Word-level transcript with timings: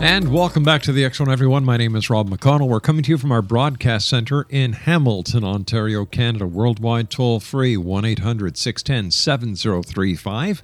And 0.00 0.32
welcome 0.32 0.62
back 0.62 0.82
to 0.82 0.92
the 0.92 1.02
Zone, 1.02 1.28
everyone. 1.28 1.64
My 1.64 1.76
name 1.76 1.96
is 1.96 2.08
Rob 2.08 2.30
McConnell. 2.30 2.68
We're 2.68 2.78
coming 2.78 3.02
to 3.02 3.10
you 3.10 3.18
from 3.18 3.32
our 3.32 3.42
broadcast 3.42 4.08
center 4.08 4.46
in 4.48 4.72
Hamilton, 4.72 5.42
Ontario, 5.42 6.04
Canada. 6.04 6.46
Worldwide 6.46 7.10
toll 7.10 7.40
free 7.40 7.76
1 7.76 8.04
800 8.04 8.56
610 8.56 9.10
7035. 9.10 10.62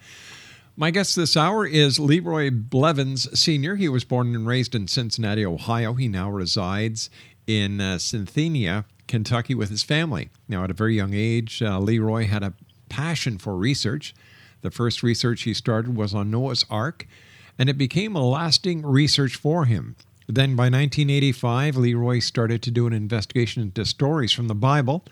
My 0.79 0.91
guest 0.91 1.15
this 1.15 1.35
hour 1.35 1.65
is 1.65 1.97
Leroy 1.97 2.51
Blevins 2.51 3.27
Sr. 3.37 3.77
He 3.77 3.89
was 3.89 4.03
born 4.03 4.35
and 4.35 4.45
raised 4.45 4.75
in 4.75 4.87
Cincinnati, 4.87 5.43
Ohio. 5.43 5.95
He 5.95 6.07
now 6.07 6.29
resides 6.29 7.09
in 7.47 7.81
uh, 7.81 7.97
Kentucky 9.07 9.55
with 9.55 9.71
his 9.71 9.81
family. 9.81 10.29
Now, 10.47 10.63
at 10.63 10.69
a 10.69 10.75
very 10.75 10.95
young 10.95 11.15
age, 11.15 11.63
uh, 11.63 11.79
Leroy 11.79 12.27
had 12.27 12.43
a 12.43 12.53
passion 12.89 13.39
for 13.39 13.57
research. 13.57 14.13
The 14.61 14.69
first 14.69 15.01
research 15.01 15.41
he 15.41 15.55
started 15.55 15.95
was 15.95 16.13
on 16.13 16.29
Noah's 16.29 16.63
Ark, 16.69 17.07
and 17.57 17.69
it 17.69 17.79
became 17.79 18.15
a 18.15 18.23
lasting 18.23 18.85
research 18.85 19.35
for 19.35 19.65
him. 19.65 19.95
Then, 20.27 20.55
by 20.55 20.65
1985, 20.65 21.77
Leroy 21.77 22.19
started 22.19 22.61
to 22.61 22.69
do 22.69 22.85
an 22.85 22.93
investigation 22.93 23.63
into 23.63 23.83
stories 23.83 24.31
from 24.31 24.47
the 24.47 24.53
Bible. 24.53 25.03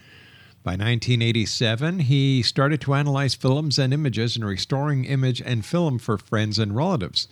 By 0.66 0.72
1987, 0.72 2.00
he 2.00 2.42
started 2.42 2.82
to 2.82 2.96
analyze 2.96 3.36
films 3.36 3.78
and 3.78 3.94
images 3.94 4.36
and 4.36 4.44
restoring 4.44 5.06
image 5.06 5.40
and 5.40 5.64
film 5.64 6.00
for 6.00 6.18
friends 6.18 6.58
and 6.58 6.76
relatives. 6.76 7.28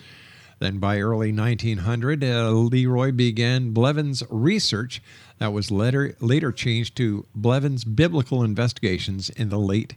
Then 0.59 0.77
by 0.77 0.99
early 0.99 1.33
1900, 1.33 2.23
uh, 2.23 2.51
Leroy 2.51 3.11
began 3.11 3.71
Blevins 3.71 4.21
Research 4.29 5.01
that 5.39 5.51
was 5.51 5.71
later, 5.71 6.15
later 6.19 6.51
changed 6.51 6.95
to 6.97 7.25
Blevins 7.33 7.83
Biblical 7.83 8.43
Investigations 8.43 9.31
in 9.31 9.49
the 9.49 9.57
late 9.57 9.95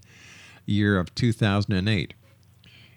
year 0.64 0.98
of 0.98 1.14
2008. 1.14 2.14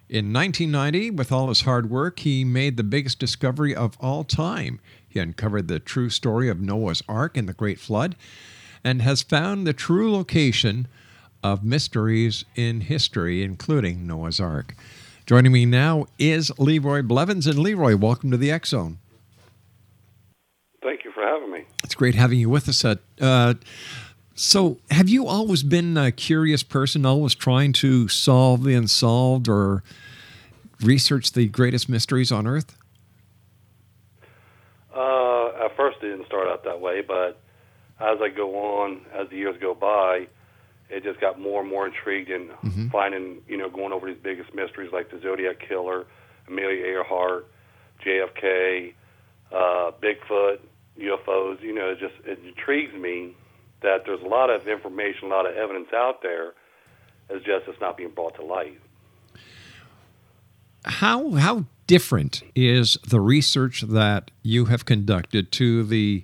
In 0.07 0.31
1990, 0.31 1.11
with 1.11 1.33
all 1.33 1.49
his 1.49 1.61
hard 1.63 1.89
work, 1.89 2.19
he 2.19 2.45
made 2.45 2.77
the 2.77 2.83
biggest 2.83 3.19
discovery 3.19 3.75
of 3.75 3.97
all 3.99 4.23
time. 4.23 4.79
He 5.05 5.19
uncovered 5.19 5.67
the 5.67 5.79
true 5.79 6.09
story 6.09 6.47
of 6.47 6.61
Noah's 6.61 7.03
Ark 7.09 7.35
and 7.35 7.49
the 7.49 7.53
Great 7.53 7.77
Flood 7.77 8.15
and 8.83 9.01
has 9.01 9.21
found 9.21 9.65
the 9.65 9.73
true 9.73 10.11
location 10.11 10.87
of 11.43 11.63
mysteries 11.63 12.45
in 12.55 12.81
history, 12.81 13.43
including 13.43 14.05
Noah's 14.05 14.39
Ark. 14.39 14.75
Joining 15.25 15.51
me 15.51 15.65
now 15.65 16.07
is 16.17 16.51
Leroy 16.57 17.01
Blevins. 17.01 17.47
And 17.47 17.59
Leroy, 17.59 17.95
welcome 17.95 18.31
to 18.31 18.37
the 18.37 18.51
X 18.51 18.69
Zone. 18.69 18.97
Thank 20.81 21.03
you 21.03 21.11
for 21.11 21.21
having 21.21 21.51
me. 21.51 21.65
It's 21.83 21.95
great 21.95 22.15
having 22.15 22.39
you 22.39 22.49
with 22.49 22.67
us. 22.67 22.83
At, 22.83 22.99
uh, 23.21 23.53
so, 24.33 24.77
have 24.89 25.09
you 25.09 25.27
always 25.27 25.63
been 25.63 25.97
a 25.97 26.11
curious 26.11 26.63
person, 26.63 27.05
always 27.05 27.35
trying 27.35 27.73
to 27.73 28.07
solve 28.07 28.63
the 28.63 28.73
unsolved 28.73 29.47
or 29.47 29.83
research 30.81 31.33
the 31.33 31.47
greatest 31.47 31.89
mysteries 31.89 32.31
on 32.31 32.47
Earth? 32.47 32.77
Uh, 34.95 35.47
at 35.65 35.75
first, 35.75 35.97
it 36.01 36.11
didn't 36.11 36.25
start 36.25 36.47
out 36.47 36.63
that 36.63 36.79
way, 36.79 37.01
but 37.01 37.39
as 37.99 38.17
I 38.21 38.29
go 38.29 38.55
on, 38.81 39.01
as 39.13 39.29
the 39.29 39.35
years 39.37 39.55
go 39.59 39.73
by, 39.73 40.27
it 40.89 41.03
just 41.03 41.19
got 41.19 41.39
more 41.39 41.61
and 41.61 41.69
more 41.69 41.85
intrigued 41.87 42.29
in 42.29 42.49
Mm-hmm. 42.63 42.89
finding, 42.89 43.41
you 43.47 43.57
know, 43.57 43.69
going 43.69 43.91
over 43.93 44.07
these 44.07 44.21
biggest 44.21 44.53
mysteries 44.53 44.91
like 44.91 45.11
the 45.11 45.19
Zodiac 45.21 45.59
Killer, 45.59 46.05
Amelia 46.47 46.83
Earhart, 46.85 47.47
JFK, 48.05 48.93
uh, 49.51 49.91
Bigfoot, 50.01 50.59
UFOs. 50.99 51.61
You 51.61 51.73
know, 51.73 51.89
it 51.89 51.99
just 51.99 52.15
it 52.25 52.39
intrigues 52.45 52.93
me 52.93 53.35
that 53.81 54.03
there's 54.05 54.21
a 54.21 54.27
lot 54.27 54.49
of 54.49 54.67
information, 54.67 55.25
a 55.25 55.27
lot 55.27 55.45
of 55.49 55.55
evidence 55.55 55.87
out 55.93 56.21
there. 56.21 56.53
It's 57.29 57.45
just 57.45 57.67
it's 57.67 57.79
not 57.79 57.97
being 57.97 58.09
brought 58.11 58.35
to 58.35 58.43
light. 58.43 58.79
How 60.85 61.31
how 61.31 61.65
different 61.87 62.43
is 62.55 62.97
the 63.07 63.19
research 63.19 63.81
that 63.81 64.31
you 64.43 64.65
have 64.65 64.85
conducted 64.85 65.51
to 65.53 65.83
the 65.83 66.23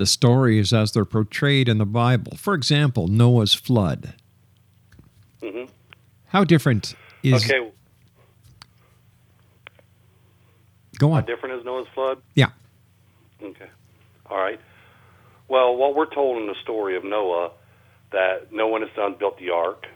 the 0.00 0.06
stories 0.06 0.72
as 0.72 0.90
they're 0.92 1.04
portrayed 1.04 1.68
in 1.68 1.78
the 1.78 1.86
Bible? 1.86 2.36
For 2.36 2.54
example, 2.54 3.06
Noah's 3.06 3.54
flood. 3.54 4.14
hmm 5.42 5.64
How 6.28 6.42
different 6.42 6.94
is 7.22 7.44
Okay, 7.44 7.70
go 10.98 11.12
on. 11.12 11.20
how 11.22 11.26
different 11.26 11.58
is 11.58 11.64
Noah's 11.64 11.86
flood? 11.94 12.18
Yeah. 12.34 12.48
Okay. 13.42 13.68
All 14.26 14.36
right. 14.38 14.60
Well, 15.48 15.76
what 15.76 15.94
we're 15.94 16.12
told 16.12 16.38
in 16.40 16.46
the 16.46 16.54
story 16.62 16.96
of 16.96 17.04
Noah, 17.04 17.50
that 18.12 18.52
Noah 18.52 18.76
and 18.76 18.84
his 18.86 18.94
son 18.94 19.16
built 19.18 19.38
the 19.38 19.50
ark, 19.50 19.86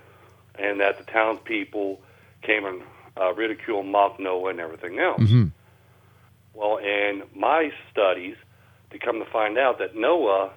and 0.59 0.81
that 0.81 0.99
the 0.99 1.05
townspeople 1.05 2.01
came 2.43 2.65
and 2.65 2.83
uh, 3.21 3.33
ridiculed 3.35 3.87
mocked 3.87 4.19
Noah 4.21 4.51
and 4.51 4.61
everything 4.61 4.99
else. 4.99 5.21
Mhm. 5.23 5.53
Well, 6.53 6.79
in 6.79 7.23
my 7.35 7.73
studies, 7.91 8.37
to 8.95 9.05
come 9.05 9.19
to 9.19 9.31
find 9.31 9.59
out 9.59 9.79
that 9.79 9.95
Noah 9.95 10.53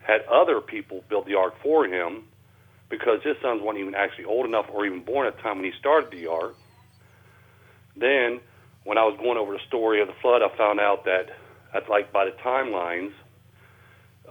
had 0.00 0.22
other 0.30 0.60
people 0.60 1.04
build 1.08 1.26
the 1.26 1.34
ark 1.34 1.54
for 1.62 1.84
him 1.84 2.24
because 2.88 3.20
his 3.22 3.36
sons 3.42 3.62
weren't 3.62 3.78
even 3.78 3.94
actually 3.94 4.24
old 4.24 4.46
enough 4.46 4.66
or 4.72 4.86
even 4.86 5.04
born 5.04 5.26
at 5.26 5.36
the 5.36 5.42
time 5.42 5.56
when 5.56 5.64
he 5.64 5.72
started 5.78 6.10
the 6.10 6.26
ark. 6.26 6.56
Then, 7.96 8.40
when 8.84 8.98
I 8.98 9.04
was 9.04 9.16
going 9.18 9.38
over 9.38 9.52
the 9.52 9.60
story 9.68 10.00
of 10.00 10.08
the 10.08 10.14
flood, 10.20 10.42
I 10.42 10.54
found 10.56 10.80
out 10.80 11.04
that, 11.04 11.26
that's 11.72 11.88
like 11.88 12.12
by 12.12 12.24
the 12.24 12.32
timelines, 12.44 13.12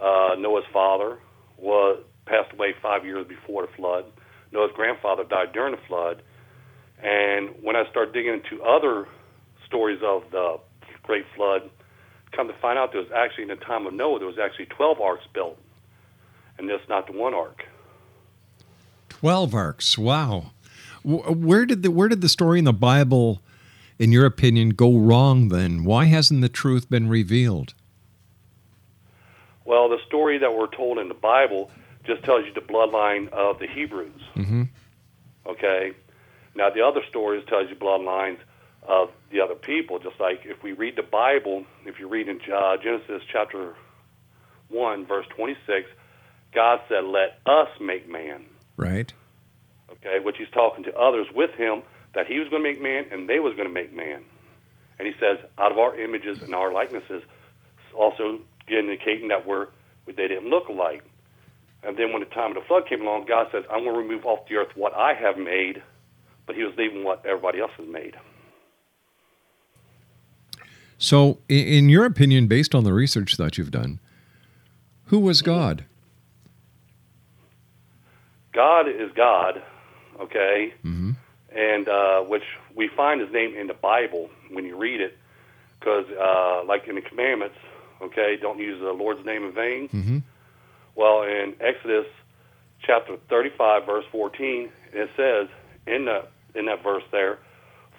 uh, 0.00 0.34
Noah's 0.38 0.64
father 0.72 1.18
was 1.56 2.02
passed 2.26 2.52
away 2.52 2.74
five 2.82 3.04
years 3.04 3.26
before 3.26 3.66
the 3.66 3.72
flood. 3.76 4.04
Noah's 4.52 4.72
grandfather 4.74 5.24
died 5.24 5.52
during 5.52 5.74
the 5.74 5.80
flood. 5.88 6.22
And 7.02 7.50
when 7.62 7.76
I 7.76 7.88
started 7.90 8.14
digging 8.14 8.34
into 8.34 8.62
other 8.62 9.06
stories 9.66 10.00
of 10.04 10.22
the 10.30 10.58
Great 11.02 11.24
Flood, 11.36 11.70
come 12.34 12.48
to 12.48 12.54
find 12.54 12.78
out 12.78 12.92
there 12.92 13.00
was 13.00 13.10
actually 13.12 13.44
in 13.44 13.48
the 13.48 13.56
time 13.56 13.86
of 13.86 13.94
Noah 13.94 14.18
there 14.18 14.28
was 14.28 14.38
actually 14.38 14.66
12 14.66 15.00
arks 15.00 15.24
built. 15.32 15.58
And 16.56 16.68
just 16.68 16.88
not 16.88 17.06
the 17.06 17.12
one 17.12 17.34
ark. 17.34 17.66
Twelve 19.08 19.54
arcs. 19.54 19.98
Wow. 19.98 20.52
Where 21.02 21.66
did 21.66 21.82
the 21.82 21.90
where 21.90 22.08
did 22.08 22.20
the 22.20 22.28
story 22.28 22.60
in 22.60 22.64
the 22.64 22.72
Bible, 22.72 23.42
in 23.98 24.12
your 24.12 24.24
opinion, 24.24 24.70
go 24.70 24.96
wrong? 24.96 25.48
Then 25.48 25.82
why 25.84 26.04
hasn't 26.04 26.42
the 26.42 26.48
truth 26.48 26.88
been 26.88 27.08
revealed? 27.08 27.74
Well, 29.64 29.88
the 29.88 29.98
story 30.06 30.38
that 30.38 30.54
we're 30.54 30.68
told 30.68 30.98
in 30.98 31.08
the 31.08 31.14
Bible 31.14 31.70
just 32.04 32.22
tells 32.22 32.44
you 32.46 32.52
the 32.52 32.60
bloodline 32.60 33.28
of 33.30 33.58
the 33.58 33.66
Hebrews. 33.66 34.22
Mhm. 34.36 34.68
Okay. 35.46 35.92
Now 36.54 36.70
the 36.70 36.82
other 36.82 37.02
stories 37.08 37.44
tells 37.46 37.68
you 37.68 37.74
bloodlines 37.74 38.38
of 38.86 39.10
the 39.30 39.40
other 39.40 39.56
people. 39.56 39.98
Just 39.98 40.20
like 40.20 40.44
if 40.44 40.62
we 40.62 40.72
read 40.72 40.94
the 40.96 41.02
Bible, 41.02 41.64
if 41.94 42.00
you 42.00 42.08
read 42.08 42.28
in 42.28 42.40
uh, 42.52 42.76
Genesis 42.82 43.22
chapter 43.30 43.74
one, 44.68 45.06
verse 45.06 45.26
twenty-six, 45.36 45.88
God 46.52 46.80
said, 46.88 47.04
"Let 47.04 47.38
us 47.46 47.68
make 47.80 48.08
man." 48.10 48.46
Right. 48.76 49.12
Okay, 49.92 50.18
which 50.18 50.36
He's 50.38 50.50
talking 50.52 50.82
to 50.84 50.96
others 50.96 51.28
with 51.32 51.50
Him 51.52 51.82
that 52.14 52.26
He 52.26 52.40
was 52.40 52.48
going 52.48 52.64
to 52.64 52.68
make 52.68 52.82
man 52.82 53.04
and 53.12 53.28
they 53.28 53.38
was 53.38 53.54
going 53.54 53.68
to 53.68 53.72
make 53.72 53.94
man. 53.94 54.24
And 54.98 55.06
He 55.06 55.14
says, 55.20 55.38
out 55.56 55.70
of 55.70 55.78
our 55.78 55.98
images 55.98 56.42
and 56.42 56.54
our 56.54 56.72
likenesses, 56.72 57.22
also 57.94 58.40
indicating 58.66 59.28
that 59.28 59.46
we're 59.46 59.68
they 60.06 60.28
didn't 60.28 60.48
look 60.48 60.68
alike. 60.68 61.04
And 61.84 61.96
then 61.96 62.12
when 62.12 62.20
the 62.20 62.26
time 62.26 62.50
of 62.50 62.54
the 62.54 62.66
flood 62.66 62.88
came 62.88 63.02
along, 63.02 63.26
God 63.26 63.48
says, 63.52 63.64
I'm 63.70 63.84
going 63.84 63.94
to 63.94 64.00
remove 64.00 64.24
off 64.24 64.48
the 64.48 64.56
earth 64.56 64.74
what 64.74 64.94
I 64.94 65.14
have 65.14 65.36
made, 65.36 65.82
but 66.46 66.56
He 66.56 66.64
was 66.64 66.74
leaving 66.76 67.04
what 67.04 67.24
everybody 67.24 67.60
else 67.60 67.72
has 67.76 67.86
made. 67.86 68.16
So, 70.98 71.38
in 71.48 71.88
your 71.88 72.04
opinion, 72.04 72.46
based 72.46 72.74
on 72.74 72.84
the 72.84 72.92
research 72.92 73.36
that 73.36 73.58
you've 73.58 73.70
done, 73.70 73.98
who 75.06 75.18
was 75.18 75.42
God? 75.42 75.84
God 78.52 78.88
is 78.88 79.10
God, 79.16 79.62
okay, 80.20 80.72
Mm-hmm. 80.84 81.10
and 81.56 81.88
uh, 81.88 82.20
which 82.22 82.44
we 82.74 82.88
find 82.88 83.20
His 83.20 83.32
name 83.32 83.54
in 83.56 83.66
the 83.66 83.74
Bible 83.74 84.30
when 84.50 84.64
you 84.64 84.76
read 84.76 85.00
it, 85.00 85.18
because 85.78 86.06
uh, 86.10 86.64
like 86.64 86.86
in 86.86 86.94
the 86.94 87.00
commandments, 87.02 87.56
okay, 88.00 88.36
don't 88.40 88.58
use 88.58 88.80
the 88.80 88.92
Lord's 88.92 89.24
name 89.26 89.44
in 89.44 89.52
vain. 89.52 89.88
Mm-hmm. 89.88 90.18
Well, 90.94 91.22
in 91.24 91.54
Exodus 91.60 92.06
chapter 92.82 93.16
35, 93.28 93.84
verse 93.86 94.04
14, 94.12 94.70
it 94.92 95.10
says 95.16 95.48
in 95.86 96.04
the 96.04 96.24
in 96.54 96.66
that 96.66 96.84
verse 96.84 97.02
there, 97.10 97.38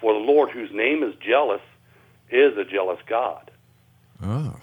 "For 0.00 0.14
the 0.14 0.18
Lord, 0.20 0.50
whose 0.50 0.70
name 0.72 1.02
is 1.02 1.14
jealous, 1.20 1.60
is 2.30 2.56
a 2.56 2.64
jealous 2.64 2.98
God." 3.08 3.50
Ah. 4.22 4.56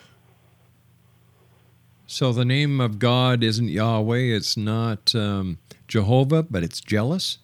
So 2.05 2.31
the 2.31 2.45
name 2.45 2.79
of 2.79 2.99
God 2.99 3.43
isn't 3.43 3.69
Yahweh. 3.69 4.35
It's 4.35 4.55
not 4.55 5.15
um, 5.15 5.57
Jehovah, 5.87 6.43
but 6.43 6.63
it's 6.63 6.79
jealous. 6.79 7.39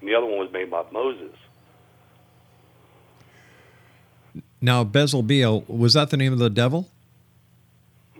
and 0.00 0.08
the 0.08 0.14
other 0.14 0.26
one 0.26 0.38
was 0.38 0.52
made 0.52 0.70
by 0.70 0.84
Moses. 0.90 1.36
Now, 4.60 4.82
Bezalbeel, 4.84 5.68
was 5.68 5.94
that 5.94 6.10
the 6.10 6.16
name 6.16 6.32
of 6.32 6.38
the 6.38 6.50
devil? 6.50 6.88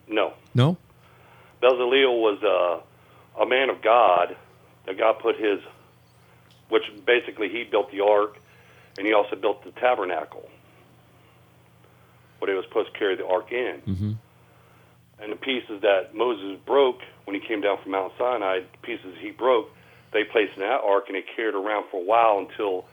No, 0.06 0.35
No? 0.55 0.77
Bezalel 1.62 2.21
was 2.21 2.43
uh, 2.43 3.43
a 3.43 3.47
man 3.47 3.71
of 3.71 3.83
God 3.83 4.37
that 4.87 4.97
God 4.97 5.19
put 5.21 5.37
his, 5.37 5.61
which 6.69 6.85
basically 7.05 7.49
he 7.49 7.65
built 7.65 7.91
the 7.91 8.00
ark, 8.00 8.39
and 8.97 9.07
he 9.07 9.12
also 9.12 9.37
built 9.37 9.64
the 9.64 9.73
tabernacle, 9.73 10.49
what 12.38 12.49
he 12.49 12.55
was 12.55 12.64
supposed 12.67 12.93
to 12.93 12.99
carry 12.99 13.17
the 13.17 13.26
ark 13.26 13.52
in. 13.52 13.83
Mm-hmm. 13.87 14.12
And 15.21 15.33
the 15.33 15.37
pieces 15.37 15.81
that 15.83 16.15
Moses 16.15 16.59
broke 16.65 17.01
when 17.25 17.35
he 17.35 17.47
came 17.47 17.61
down 17.61 17.79
from 17.83 17.93
Mount 17.93 18.13
Sinai, 18.19 18.61
the 18.61 18.79
pieces 18.83 19.15
he 19.21 19.31
broke, 19.31 19.69
they 20.13 20.25
placed 20.25 20.55
in 20.55 20.61
that 20.61 20.81
ark, 20.81 21.05
and 21.09 21.17
they 21.17 21.25
carried 21.37 21.55
around 21.55 21.87
for 21.91 22.01
a 22.01 22.05
while 22.05 22.39
until 22.39 22.87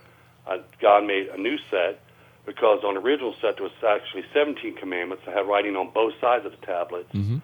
uh, 0.48 0.58
God 0.82 1.05
made 1.05 1.27
a 1.27 1.38
new 1.38 1.58
set. 1.70 2.01
Because 2.46 2.84
on 2.84 2.96
the 2.96 3.00
original 3.00 3.34
set 3.41 3.58
there 3.58 3.63
was 3.63 3.72
actually 3.88 4.24
17 4.34 4.75
commandments 4.75 5.24
that 5.25 5.36
had 5.36 5.48
writing 5.48 5.75
on 5.75 5.89
both 5.91 6.13
sides 6.22 6.46
of 6.46 6.51
the 6.51 6.65
tablets. 6.65 7.12
Mhm. 7.13 7.41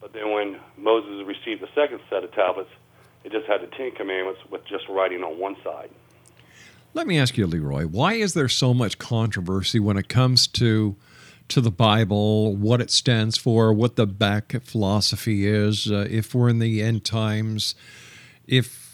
But 0.00 0.12
then 0.12 0.30
when 0.32 0.58
Moses 0.76 1.26
received 1.26 1.62
the 1.62 1.68
second 1.74 2.00
set 2.08 2.22
of 2.24 2.32
tablets, 2.32 2.70
it 3.24 3.32
just 3.32 3.46
had 3.46 3.60
the 3.60 3.66
Ten 3.66 3.90
Commandments 3.92 4.40
with 4.50 4.64
just 4.66 4.88
writing 4.88 5.24
on 5.24 5.38
one 5.38 5.56
side. 5.64 5.90
Let 6.94 7.06
me 7.06 7.18
ask 7.18 7.36
you, 7.36 7.46
Leroy, 7.46 7.86
why 7.86 8.14
is 8.14 8.32
there 8.32 8.48
so 8.48 8.72
much 8.72 8.98
controversy 8.98 9.80
when 9.80 9.98
it 9.98 10.08
comes 10.08 10.46
to 10.48 10.96
to 11.48 11.60
the 11.60 11.70
Bible, 11.70 12.56
what 12.56 12.80
it 12.80 12.90
stands 12.90 13.36
for, 13.36 13.72
what 13.72 13.96
the 13.96 14.06
back 14.06 14.54
philosophy 14.62 15.46
is, 15.46 15.90
uh, 15.90 16.06
if 16.10 16.34
we're 16.34 16.48
in 16.48 16.58
the 16.58 16.82
end 16.82 17.04
times, 17.04 17.74
if 18.46 18.86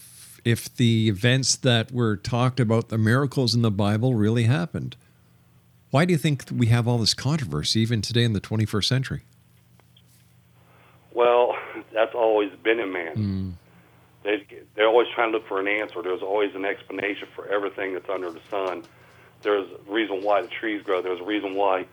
if 0.44 0.74
the 0.74 1.08
events 1.08 1.54
that 1.56 1.92
were 1.92 2.16
talked 2.16 2.58
about, 2.58 2.88
the 2.88 2.98
miracles 2.98 3.54
in 3.54 3.62
the 3.62 3.70
Bible 3.70 4.14
really 4.14 4.44
happened? 4.44 4.96
Why 5.90 6.04
do 6.04 6.12
you 6.12 6.18
think 6.18 6.44
we 6.52 6.66
have 6.66 6.88
all 6.88 6.98
this 6.98 7.14
controversy 7.14 7.80
even 7.80 8.02
today 8.02 8.24
in 8.24 8.32
the 8.32 8.40
21st 8.40 8.84
century? 8.84 9.22
Well, 11.14 11.54
that's 11.92 12.14
always 12.14 12.50
been 12.64 12.80
in 12.80 12.92
man. 12.92 13.12
They 14.24 14.46
they're 14.74 14.88
always 14.88 15.08
trying 15.14 15.32
to 15.32 15.38
look 15.38 15.46
for 15.46 15.60
an 15.60 15.68
answer. 15.68 16.02
There's 16.02 16.22
always 16.22 16.54
an 16.54 16.64
explanation 16.64 17.28
for 17.34 17.46
everything 17.48 17.92
that's 17.92 18.08
under 18.08 18.30
the 18.30 18.40
sun. 18.50 18.84
There's 19.42 19.68
a 19.70 19.92
reason 19.92 20.22
why 20.22 20.42
the 20.42 20.48
trees 20.48 20.82
grow. 20.82 21.02
There's 21.02 21.20
a 21.20 21.24
reason 21.24 21.54
why 21.54 21.86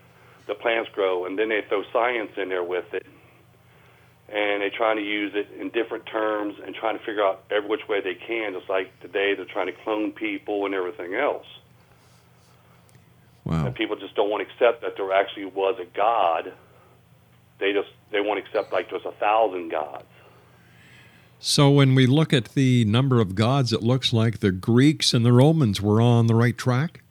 the 0.49 0.55
plants 0.55 0.89
grow, 0.93 1.25
and 1.25 1.39
then 1.39 1.47
they 1.49 1.61
throw 1.69 1.83
science 1.93 2.31
in 2.35 2.49
there 2.49 2.63
with 2.63 2.93
it, 2.93 3.05
and 4.27 4.61
they're 4.61 4.69
trying 4.69 4.97
to 4.97 5.03
use 5.03 5.31
it 5.35 5.47
in 5.59 5.69
different 5.69 6.05
terms 6.05 6.55
and 6.65 6.75
trying 6.75 6.97
to 6.97 7.03
figure 7.05 7.23
out 7.23 7.43
every 7.49 7.69
which 7.69 7.87
way 7.87 8.01
they 8.01 8.15
can. 8.15 8.53
Just 8.53 8.69
like 8.69 8.99
today, 8.99 9.35
they're 9.35 9.45
trying 9.45 9.67
to 9.67 9.73
clone 9.83 10.11
people 10.11 10.65
and 10.65 10.75
everything 10.75 11.15
else. 11.15 11.45
Wow. 13.45 13.65
And 13.65 13.75
people 13.75 13.95
just 13.95 14.15
don't 14.15 14.29
want 14.29 14.45
to 14.45 14.53
accept 14.53 14.81
that 14.81 14.97
there 14.97 15.11
actually 15.13 15.45
was 15.45 15.79
a 15.79 15.85
God. 15.85 16.53
They 17.59 17.73
just 17.73 17.89
they 18.11 18.21
won't 18.21 18.39
accept 18.39 18.73
like 18.73 18.89
there's 18.89 19.05
a 19.05 19.11
thousand 19.13 19.69
gods. 19.69 20.05
So 21.39 21.69
when 21.69 21.95
we 21.95 22.05
look 22.05 22.33
at 22.33 22.49
the 22.49 22.83
number 22.85 23.21
of 23.21 23.33
gods, 23.33 23.71
it 23.71 23.81
looks 23.81 24.11
like 24.11 24.39
the 24.39 24.51
Greeks 24.51 25.13
and 25.13 25.25
the 25.25 25.31
Romans 25.31 25.81
were 25.81 26.01
on 26.01 26.27
the 26.27 26.35
right 26.35 26.57
track. 26.57 27.01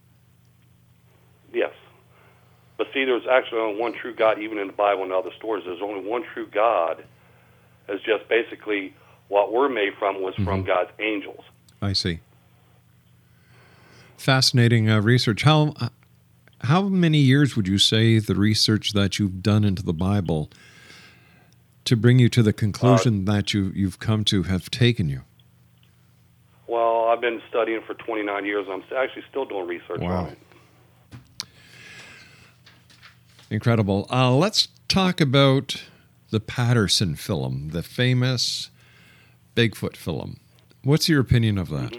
But 2.79 2.87
see, 2.95 3.05
there's 3.05 3.27
actually 3.29 3.59
only 3.61 3.81
one 3.81 3.93
true 3.93 4.15
God, 4.15 4.39
even 4.39 4.57
in 4.59 4.69
the 4.69 4.73
Bible 4.73 5.03
and 5.03 5.13
other 5.13 5.33
stories. 5.37 5.65
There's 5.67 5.83
only 5.83 6.09
one 6.09 6.23
true 6.33 6.47
God. 6.47 7.05
It's 7.89 8.05
just 8.05 8.29
basically 8.29 8.95
what 9.27 9.53
we're 9.53 9.69
made 9.69 9.95
from 9.99 10.23
was 10.23 10.35
from 10.37 10.47
mm-hmm. 10.47 10.67
God's 10.67 10.91
angels. 11.01 11.45
I 11.83 11.93
see. 11.93 12.21
Fascinating 14.17 14.89
uh, 14.89 15.01
research. 15.01 15.43
How 15.43 15.75
uh, 15.81 15.89
how 16.63 16.83
many 16.83 17.19
years 17.19 17.57
would 17.57 17.69
you 17.69 17.79
say 17.79 18.19
the 18.19 18.35
research 18.35 18.93
that 18.93 19.19
you've 19.19 19.43
done 19.43 19.65
into 19.65 19.83
the 19.83 19.93
Bible 19.93 20.49
to 21.85 21.97
bring 21.97 22.19
you 22.19 22.29
to 22.29 22.43
the 22.43 22.53
conclusion 22.53 23.29
uh, 23.29 23.33
that 23.33 23.53
you 23.53 23.73
you've 23.75 23.99
come 23.99 24.25
to 24.25 24.45
have 24.45 24.71
taken 24.71 25.09
you? 25.09 25.23
Well, 26.69 27.09
I've 27.09 27.21
been 27.21 27.41
studying 27.49 27.81
for 27.87 27.95
29 27.95 28.45
years. 28.45 28.67
I'm 28.71 28.85
actually 28.97 29.25
still 29.31 29.47
doing 29.47 29.67
research 29.67 30.01
Wow. 30.01 30.25
on 30.25 30.29
it. 30.29 30.39
Incredible. 33.51 34.07
Uh, 34.11 34.35
let's 34.35 34.69
talk 34.89 35.21
about 35.21 35.83
the 36.31 36.41
Patterson 36.41 37.15
film, 37.15 37.71
the 37.71 37.83
famous 37.83 38.71
Bigfoot 39.55 39.97
film. 39.97 40.39
What's 40.83 41.09
your 41.09 41.21
opinion 41.21 41.59
of 41.59 41.69
that? 41.71 41.97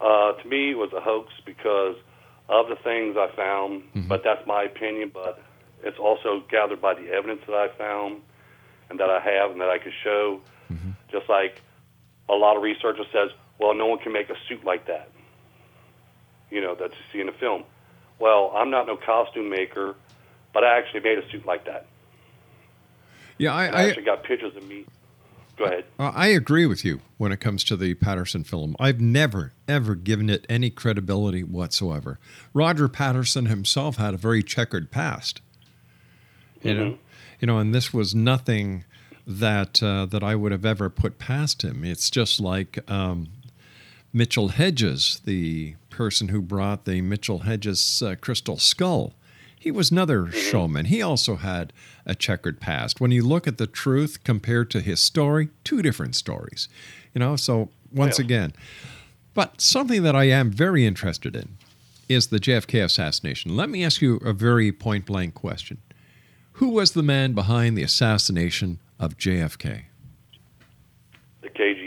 Uh, 0.00 0.32
to 0.32 0.48
me, 0.48 0.72
it 0.72 0.78
was 0.78 0.92
a 0.92 1.00
hoax 1.00 1.32
because 1.44 1.96
of 2.48 2.68
the 2.68 2.76
things 2.76 3.16
I 3.16 3.30
found, 3.36 3.82
Mm-hmm. 3.94 4.08
but 4.08 4.22
that's 4.24 4.44
my 4.46 4.64
opinion. 4.64 5.10
But 5.14 5.40
it's 5.84 5.98
also 5.98 6.42
gathered 6.50 6.80
by 6.80 6.94
the 6.94 7.08
evidence 7.10 7.42
that 7.46 7.54
I 7.54 7.68
found 7.78 8.20
and 8.88 8.98
that 8.98 9.08
I 9.08 9.20
have 9.20 9.52
and 9.52 9.60
that 9.60 9.68
I 9.70 9.78
could 9.78 9.92
show. 10.02 10.40
Mm-hmm. 10.70 10.90
Just 11.12 11.28
like 11.28 11.62
a 12.28 12.34
lot 12.34 12.56
of 12.56 12.62
researchers 12.62 13.06
says, 13.12 13.30
well, 13.58 13.74
no 13.74 13.86
one 13.86 13.98
can 13.98 14.12
make 14.12 14.30
a 14.30 14.36
suit 14.48 14.64
like 14.64 14.86
that. 14.86 15.10
You 16.50 16.60
know 16.60 16.74
that 16.74 16.90
you 16.90 16.98
see 17.12 17.20
in 17.20 17.26
the 17.26 17.32
film. 17.32 17.62
Well, 18.20 18.52
I'm 18.54 18.70
not 18.70 18.86
no 18.86 18.96
costume 18.96 19.48
maker, 19.48 19.96
but 20.52 20.62
I 20.62 20.78
actually 20.78 21.00
made 21.00 21.18
a 21.18 21.28
suit 21.30 21.46
like 21.46 21.64
that. 21.64 21.86
Yeah, 23.38 23.54
I, 23.54 23.64
I 23.64 23.68
I, 23.68 23.82
actually 23.88 24.04
got 24.04 24.22
pictures 24.22 24.54
of 24.54 24.68
me. 24.68 24.84
Go 25.56 25.64
ahead. 25.64 25.84
Uh, 25.98 26.12
I 26.14 26.28
agree 26.28 26.66
with 26.66 26.84
you 26.84 27.00
when 27.16 27.32
it 27.32 27.40
comes 27.40 27.64
to 27.64 27.76
the 27.76 27.94
Patterson 27.94 28.44
film. 28.44 28.76
I've 28.78 29.00
never, 29.00 29.52
ever 29.66 29.94
given 29.94 30.28
it 30.30 30.46
any 30.48 30.70
credibility 30.70 31.42
whatsoever. 31.42 32.18
Roger 32.52 32.88
Patterson 32.88 33.46
himself 33.46 33.96
had 33.96 34.14
a 34.14 34.18
very 34.18 34.42
checkered 34.42 34.90
past. 34.90 35.40
You 36.62 36.74
know, 36.74 36.98
you 37.40 37.46
know, 37.46 37.58
and 37.58 37.74
this 37.74 37.92
was 37.94 38.14
nothing 38.14 38.84
that 39.26 39.82
uh, 39.82 40.04
that 40.06 40.22
I 40.22 40.34
would 40.34 40.52
have 40.52 40.66
ever 40.66 40.90
put 40.90 41.18
past 41.18 41.62
him. 41.62 41.84
It's 41.84 42.10
just 42.10 42.38
like 42.38 42.78
um, 42.90 43.28
Mitchell 44.12 44.48
Hedges, 44.48 45.22
the 45.24 45.76
person 46.00 46.28
who 46.28 46.40
brought 46.40 46.86
the 46.86 47.02
Mitchell 47.02 47.40
Hedges 47.40 48.00
uh, 48.02 48.14
crystal 48.22 48.56
skull. 48.56 49.12
He 49.58 49.70
was 49.70 49.90
another 49.90 50.32
showman. 50.32 50.86
He 50.86 51.02
also 51.02 51.36
had 51.36 51.74
a 52.06 52.14
checkered 52.14 52.58
past. 52.58 53.02
When 53.02 53.10
you 53.10 53.22
look 53.22 53.46
at 53.46 53.58
the 53.58 53.66
truth 53.66 54.24
compared 54.24 54.70
to 54.70 54.80
his 54.80 54.98
story, 54.98 55.50
two 55.62 55.82
different 55.82 56.16
stories. 56.16 56.70
You 57.12 57.18
know, 57.18 57.36
so 57.36 57.68
once 57.92 58.18
Yeah. 58.18 58.24
again, 58.24 58.52
but 59.34 59.60
something 59.60 60.02
that 60.04 60.16
I 60.16 60.24
am 60.24 60.50
very 60.50 60.86
interested 60.86 61.36
in 61.36 61.58
is 62.08 62.28
the 62.28 62.40
JFK 62.40 62.82
assassination. 62.82 63.54
Let 63.54 63.68
me 63.68 63.84
ask 63.84 64.00
you 64.00 64.16
a 64.24 64.32
very 64.32 64.72
point 64.72 65.04
blank 65.04 65.34
question. 65.34 65.82
Who 66.52 66.70
was 66.70 66.92
the 66.92 67.02
man 67.02 67.34
behind 67.34 67.76
the 67.76 67.82
assassination 67.82 68.78
of 68.98 69.18
JFK? 69.18 69.82
The 71.42 71.50
KGB. 71.50 71.79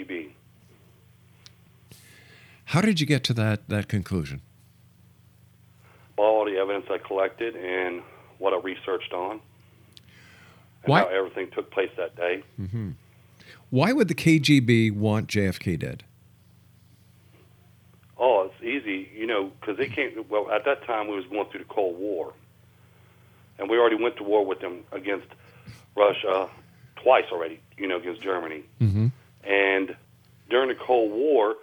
How 2.74 2.82
did 2.82 3.00
you 3.00 3.06
get 3.06 3.24
to 3.26 3.34
that, 3.36 3.70
that 3.70 3.88
conclusion? 3.88 4.42
all 6.18 6.46
the 6.46 6.58
evidence 6.58 6.86
I 6.90 6.98
collected 6.98 7.56
and 7.56 8.02
what 8.40 8.54
I 8.54 8.58
researched 8.58 9.14
on, 9.14 9.32
and 9.34 9.42
Why- 10.86 11.00
how 11.02 11.08
everything 11.08 11.50
took 11.52 11.70
place 11.72 11.92
that 11.98 12.16
day. 12.16 12.44
Why 13.70 13.94
would 13.94 14.08
the 14.08 14.16
KGB 14.16 14.92
want 14.92 15.28
JFK 15.28 15.76
dead? 15.78 16.04
Oh, 18.18 18.44
it's 18.52 18.64
easy, 18.64 19.10
you 19.16 19.28
know, 19.28 19.52
because 19.60 19.78
they 19.78 19.88
can't. 19.88 20.28
Well, 20.30 20.50
at 20.52 20.66
that 20.66 20.84
time 20.86 21.08
we 21.08 21.16
was 21.16 21.26
going 21.26 21.48
through 21.50 21.60
the 21.62 21.74
Cold 21.74 21.98
War, 22.00 22.34
and 23.60 23.70
we 23.70 23.78
already 23.78 24.02
went 24.02 24.18
to 24.18 24.24
war 24.24 24.46
with 24.46 24.60
them 24.62 24.84
against 24.92 25.28
Russia 25.96 26.50
twice 26.96 27.26
already. 27.32 27.60
You 27.78 27.88
know, 27.88 27.98
against 27.98 28.22
Germany. 28.22 28.64
Mm-hmm. 28.82 29.08
And 29.44 29.96
during 30.50 30.70
the 30.70 30.76
Cold 30.76 31.12
War, 31.12 31.56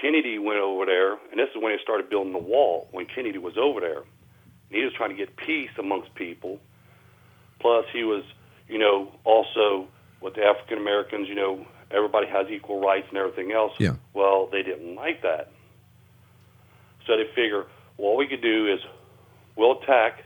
Kennedy 0.00 0.38
went 0.38 0.60
over 0.60 0.86
there, 0.86 1.12
and 1.12 1.38
this 1.38 1.48
is 1.54 1.62
when 1.62 1.76
they 1.76 1.82
started 1.82 2.08
building 2.08 2.32
the 2.32 2.38
wall. 2.38 2.88
When 2.92 3.06
Kennedy 3.06 3.38
was 3.38 3.56
over 3.56 3.80
there, 3.80 4.02
he 4.70 4.84
was 4.84 4.92
trying 4.94 5.10
to 5.10 5.16
get 5.16 5.36
peace 5.36 5.70
amongst 5.78 6.14
people. 6.14 6.60
Plus, 7.60 7.84
he 7.92 8.04
was, 8.04 8.22
you 8.68 8.78
know, 8.78 9.12
also 9.24 9.88
with 10.20 10.34
the 10.34 10.42
African 10.42 10.78
Americans. 10.78 11.28
You 11.28 11.34
know, 11.34 11.66
everybody 11.90 12.26
has 12.28 12.48
equal 12.48 12.80
rights 12.80 13.06
and 13.08 13.18
everything 13.18 13.52
else. 13.52 13.72
Yeah. 13.78 13.96
Well, 14.14 14.48
they 14.50 14.62
didn't 14.62 14.94
like 14.94 15.22
that, 15.22 15.50
so 17.06 17.16
they 17.16 17.26
figure, 17.34 17.66
well, 17.96 18.10
all 18.10 18.16
we 18.16 18.28
could 18.28 18.42
do 18.42 18.72
is 18.72 18.80
we'll 19.56 19.80
attack 19.82 20.24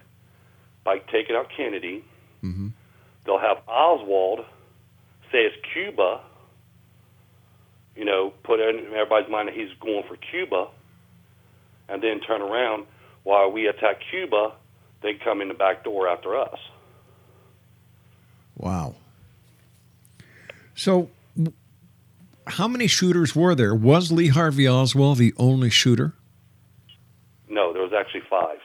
by 0.85 0.99
taking 0.99 1.37
out 1.37 1.49
Kennedy. 1.57 2.05
Mm-hmm. 2.43 2.69
They'll 3.25 3.38
have 3.38 3.59
Oswald 3.69 4.41
say 5.31 5.47
it's 5.47 5.57
Cuba 5.73 6.21
you 7.97 8.05
know, 8.05 8.33
put 8.43 8.61
in 8.61 8.87
everybody's 8.87 9.31
mind 9.31 9.49
that 9.49 9.55
he's 9.55 9.71
going 9.81 10.05
for 10.09 10.17
Cuba, 10.17 10.69
and 11.89 12.03
then 12.03 12.21
turn 12.21 12.41
around 12.41 12.87
while 13.23 13.51
we 13.51 13.67
attack 13.67 14.01
Cuba, 14.11 14.53
they 15.03 15.15
come 15.15 15.41
in 15.41 15.49
the 15.49 15.55
back 15.55 15.85
door 15.85 16.09
after 16.09 16.37
us. 16.37 16.59
Wow. 18.57 18.95
So, 20.75 21.11
how 22.47 22.67
many 22.67 22.87
shooters 22.87 23.37
were 23.37 23.55
there? 23.55 23.75
Was 23.75 24.11
Lee 24.11 24.29
Harvey 24.29 24.69
Oswald 24.69 25.19
the 25.19 25.35
only 25.37 25.71
shooter? 25.71 26.15
No, 27.49 27.73
there 27.73 27.83
was 27.83 27.93
actually 27.93 28.23
five. 28.29 28.59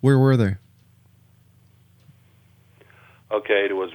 Where 0.00 0.18
were 0.18 0.36
they? 0.36 0.56
Okay, 3.30 3.68
there 3.68 3.76
was 3.76 3.90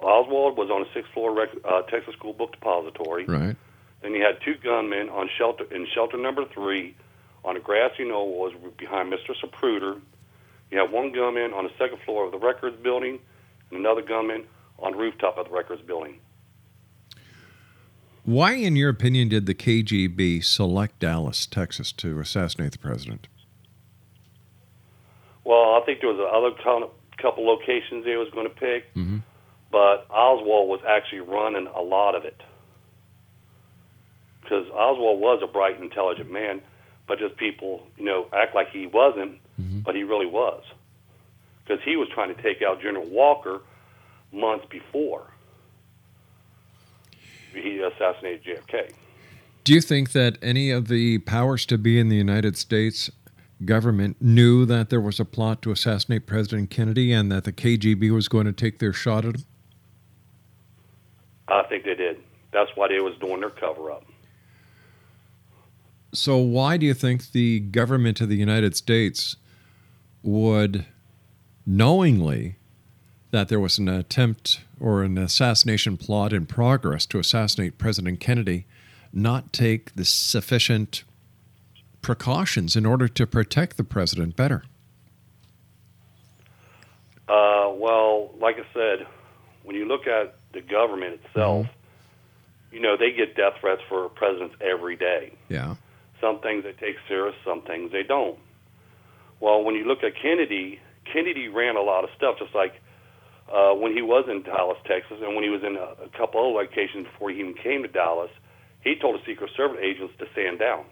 Oswald 0.00 0.56
was 0.56 0.70
on 0.70 0.82
a 0.82 0.92
sixth 0.94 1.12
floor 1.12 1.34
rec, 1.34 1.50
uh, 1.64 1.82
Texas 1.82 2.14
School 2.14 2.32
Book 2.32 2.52
Depository. 2.52 3.24
Right. 3.24 3.56
Then 4.02 4.14
you 4.14 4.22
had 4.22 4.40
two 4.44 4.54
gunmen 4.62 5.08
on 5.08 5.28
shelter 5.36 5.64
in 5.74 5.86
shelter 5.92 6.16
number 6.16 6.44
three 6.46 6.94
on 7.44 7.56
a 7.56 7.60
grassy 7.60 8.04
knoll 8.04 8.38
was 8.38 8.52
behind 8.76 9.12
Mr. 9.12 9.34
Zapruder. 9.40 10.00
You 10.70 10.78
had 10.78 10.92
one 10.92 11.12
gunman 11.12 11.52
on 11.52 11.64
the 11.64 11.70
second 11.78 11.98
floor 12.04 12.26
of 12.26 12.32
the 12.32 12.38
records 12.38 12.76
building, 12.82 13.18
and 13.70 13.80
another 13.80 14.02
gunman 14.02 14.44
on 14.78 14.92
the 14.92 14.98
rooftop 14.98 15.38
of 15.38 15.46
the 15.46 15.52
records 15.52 15.82
building. 15.82 16.20
Why, 18.24 18.52
in 18.52 18.76
your 18.76 18.90
opinion, 18.90 19.30
did 19.30 19.46
the 19.46 19.54
KGB 19.54 20.44
select 20.44 20.98
Dallas, 20.98 21.46
Texas, 21.46 21.92
to 21.92 22.20
assassinate 22.20 22.72
the 22.72 22.78
president? 22.78 23.26
Well, 25.44 25.80
I 25.80 25.80
think 25.86 26.00
there 26.00 26.12
was 26.12 26.20
other 26.20 26.50
couple 27.16 27.46
locations 27.46 28.04
they 28.04 28.16
was 28.16 28.28
going 28.30 28.46
to 28.46 28.54
pick, 28.54 28.92
Mhm. 28.94 29.22
But 29.70 30.06
Oswald 30.10 30.68
was 30.68 30.80
actually 30.88 31.20
running 31.20 31.66
a 31.66 31.80
lot 31.80 32.14
of 32.14 32.24
it 32.24 32.40
because 34.42 34.66
Oswald 34.70 35.20
was 35.20 35.40
a 35.42 35.46
bright, 35.46 35.80
intelligent 35.80 36.30
man, 36.30 36.62
but 37.06 37.18
just 37.18 37.36
people, 37.36 37.86
you 37.96 38.04
know, 38.04 38.26
act 38.32 38.54
like 38.54 38.70
he 38.70 38.86
wasn't, 38.86 39.38
mm-hmm. 39.60 39.80
but 39.80 39.94
he 39.94 40.04
really 40.04 40.26
was 40.26 40.62
because 41.64 41.82
he 41.84 41.96
was 41.96 42.08
trying 42.14 42.34
to 42.34 42.42
take 42.42 42.62
out 42.62 42.80
General 42.80 43.06
Walker 43.06 43.60
months 44.32 44.66
before 44.70 45.30
he 47.52 47.78
assassinated 47.78 48.44
JFK. 48.44 48.92
Do 49.64 49.74
you 49.74 49.80
think 49.80 50.12
that 50.12 50.38
any 50.40 50.70
of 50.70 50.88
the 50.88 51.18
powers 51.18 51.66
to 51.66 51.76
be 51.76 51.98
in 51.98 52.08
the 52.08 52.16
United 52.16 52.56
States 52.56 53.10
government 53.64 54.16
knew 54.20 54.64
that 54.64 54.88
there 54.88 55.00
was 55.00 55.20
a 55.20 55.24
plot 55.24 55.60
to 55.62 55.70
assassinate 55.70 56.26
President 56.26 56.70
Kennedy 56.70 57.12
and 57.12 57.30
that 57.30 57.44
the 57.44 57.52
KGB 57.52 58.10
was 58.10 58.28
going 58.28 58.46
to 58.46 58.52
take 58.52 58.78
their 58.78 58.92
shot 58.92 59.24
at 59.24 59.36
him? 59.36 59.44
I 61.48 61.62
think 61.68 61.84
they 61.84 61.94
did. 61.94 62.20
That's 62.52 62.70
why 62.74 62.88
they 62.88 63.00
was 63.00 63.14
doing 63.20 63.40
their 63.40 63.50
cover 63.50 63.90
up. 63.90 64.04
So, 66.12 66.38
why 66.38 66.76
do 66.76 66.86
you 66.86 66.94
think 66.94 67.32
the 67.32 67.60
government 67.60 68.20
of 68.20 68.28
the 68.28 68.36
United 68.36 68.74
States 68.74 69.36
would 70.22 70.86
knowingly 71.66 72.56
that 73.30 73.48
there 73.48 73.60
was 73.60 73.78
an 73.78 73.88
attempt 73.88 74.60
or 74.80 75.02
an 75.02 75.18
assassination 75.18 75.96
plot 75.96 76.32
in 76.32 76.46
progress 76.46 77.04
to 77.06 77.18
assassinate 77.18 77.76
President 77.76 78.20
Kennedy 78.20 78.64
not 79.12 79.52
take 79.52 79.94
the 79.94 80.04
sufficient 80.04 81.04
precautions 82.00 82.76
in 82.76 82.86
order 82.86 83.08
to 83.08 83.26
protect 83.26 83.76
the 83.76 83.84
president 83.84 84.36
better? 84.36 84.64
Uh, 87.28 87.68
well, 87.74 88.30
like 88.40 88.56
I 88.56 88.64
said, 88.72 89.06
when 89.62 89.76
you 89.76 89.86
look 89.86 90.06
at 90.06 90.36
the 90.52 90.60
government 90.60 91.20
itself, 91.24 91.66
you 92.72 92.80
know, 92.80 92.96
they 92.96 93.12
get 93.12 93.36
death 93.36 93.54
threats 93.60 93.82
for 93.88 94.08
presidents 94.08 94.54
every 94.60 94.96
day. 94.96 95.32
Yeah. 95.48 95.76
Some 96.20 96.40
things 96.40 96.64
they 96.64 96.72
take 96.72 96.96
serious, 97.06 97.34
some 97.44 97.62
things 97.62 97.92
they 97.92 98.02
don't. 98.02 98.38
Well, 99.40 99.62
when 99.62 99.74
you 99.74 99.84
look 99.84 100.02
at 100.02 100.12
Kennedy, 100.20 100.80
Kennedy 101.12 101.48
ran 101.48 101.76
a 101.76 101.80
lot 101.82 102.04
of 102.04 102.10
stuff, 102.16 102.36
just 102.38 102.54
like 102.54 102.74
uh, 103.52 103.72
when 103.72 103.94
he 103.94 104.02
was 104.02 104.26
in 104.28 104.42
Dallas, 104.42 104.78
Texas, 104.84 105.18
and 105.22 105.34
when 105.34 105.44
he 105.44 105.50
was 105.50 105.62
in 105.62 105.76
a, 105.76 106.04
a 106.04 106.08
couple 106.16 106.40
other 106.40 106.66
locations 106.66 107.06
before 107.06 107.30
he 107.30 107.40
even 107.40 107.54
came 107.54 107.82
to 107.82 107.88
Dallas, 107.88 108.30
he 108.82 108.96
told 108.96 109.20
the 109.20 109.24
Secret 109.24 109.50
Service 109.56 109.78
agents 109.82 110.14
to 110.18 110.26
stand 110.32 110.58
down. 110.58 110.84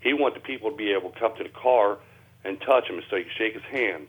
He 0.00 0.12
wanted 0.12 0.42
people 0.44 0.70
to 0.70 0.76
be 0.76 0.92
able 0.92 1.10
to 1.10 1.18
come 1.18 1.32
to 1.36 1.42
the 1.42 1.50
car 1.50 1.98
and 2.44 2.60
touch 2.60 2.88
him 2.88 3.00
so 3.08 3.16
he 3.16 3.24
could 3.24 3.32
shake 3.36 3.54
his 3.54 3.62
hands. 3.64 4.08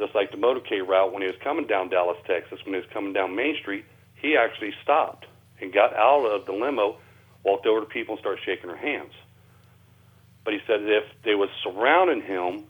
Just 0.00 0.14
like 0.14 0.30
the 0.30 0.38
motorcade 0.38 0.88
route, 0.88 1.12
when 1.12 1.20
he 1.20 1.28
was 1.28 1.36
coming 1.44 1.66
down 1.66 1.90
Dallas, 1.90 2.16
Texas, 2.26 2.58
when 2.64 2.72
he 2.72 2.80
was 2.80 2.88
coming 2.90 3.12
down 3.12 3.36
Main 3.36 3.54
Street, 3.60 3.84
he 4.14 4.34
actually 4.34 4.72
stopped 4.82 5.26
and 5.60 5.74
got 5.74 5.94
out 5.94 6.24
of 6.24 6.46
the 6.46 6.52
limo, 6.52 6.96
walked 7.44 7.66
over 7.66 7.80
to 7.80 7.86
people, 7.86 8.14
and 8.14 8.20
started 8.20 8.42
shaking 8.42 8.68
their 8.68 8.78
hands. 8.78 9.12
But 10.42 10.54
he 10.54 10.60
said 10.66 10.80
if 10.84 11.04
they 11.22 11.34
was 11.34 11.50
surrounding 11.62 12.22
him, 12.22 12.64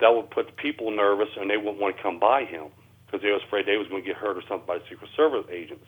that 0.00 0.14
would 0.14 0.28
put 0.30 0.48
the 0.48 0.52
people 0.52 0.90
nervous 0.90 1.30
and 1.40 1.48
they 1.48 1.56
wouldn't 1.56 1.78
want 1.78 1.96
to 1.96 2.02
come 2.02 2.18
by 2.20 2.44
him 2.44 2.66
because 3.06 3.22
they 3.22 3.30
was 3.30 3.40
afraid 3.46 3.64
they 3.64 3.78
was 3.78 3.88
going 3.88 4.02
to 4.02 4.06
get 4.06 4.16
hurt 4.16 4.36
or 4.36 4.42
something 4.46 4.66
by 4.66 4.76
the 4.76 4.84
Secret 4.90 5.08
Service 5.16 5.46
agents. 5.50 5.86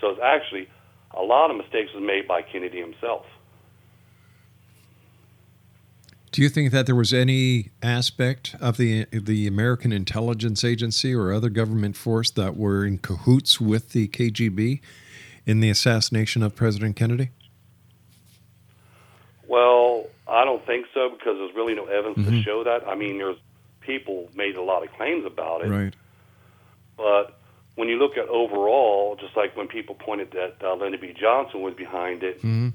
So 0.00 0.10
it's 0.10 0.20
actually 0.22 0.68
a 1.10 1.22
lot 1.22 1.50
of 1.50 1.56
mistakes 1.56 1.90
was 1.92 2.04
made 2.04 2.28
by 2.28 2.42
Kennedy 2.42 2.78
himself. 2.78 3.26
Do 6.32 6.42
you 6.42 6.48
think 6.48 6.70
that 6.70 6.86
there 6.86 6.94
was 6.94 7.12
any 7.12 7.70
aspect 7.82 8.54
of 8.60 8.76
the 8.76 9.06
the 9.12 9.46
American 9.48 9.92
intelligence 9.92 10.62
agency 10.64 11.12
or 11.14 11.32
other 11.32 11.48
government 11.50 11.96
force 11.96 12.30
that 12.32 12.56
were 12.56 12.84
in 12.86 12.98
cahoots 12.98 13.60
with 13.60 13.90
the 13.90 14.06
KGB 14.08 14.80
in 15.44 15.60
the 15.60 15.70
assassination 15.70 16.42
of 16.42 16.54
President 16.54 16.94
Kennedy? 16.94 17.30
Well, 19.48 20.06
I 20.28 20.44
don't 20.44 20.64
think 20.64 20.86
so 20.94 21.10
because 21.10 21.36
there's 21.38 21.54
really 21.56 21.74
no 21.74 21.86
evidence 21.86 22.24
to 22.28 22.42
show 22.42 22.62
that. 22.62 22.86
I 22.86 22.94
mean, 22.94 23.18
there's 23.18 23.36
people 23.80 24.30
made 24.36 24.54
a 24.54 24.62
lot 24.62 24.84
of 24.84 24.92
claims 24.92 25.24
about 25.26 25.64
it, 25.64 25.68
Right. 25.70 25.94
but 26.96 27.40
when 27.74 27.88
you 27.88 27.98
look 27.98 28.16
at 28.16 28.28
overall, 28.28 29.16
just 29.20 29.36
like 29.36 29.56
when 29.56 29.66
people 29.66 29.96
pointed 29.96 30.30
that 30.32 30.56
uh, 30.62 30.74
Lyndon 30.74 31.00
B. 31.00 31.12
Johnson 31.18 31.62
was 31.62 31.74
behind 31.74 32.22
it, 32.22 32.40
Mhm. 32.42 32.74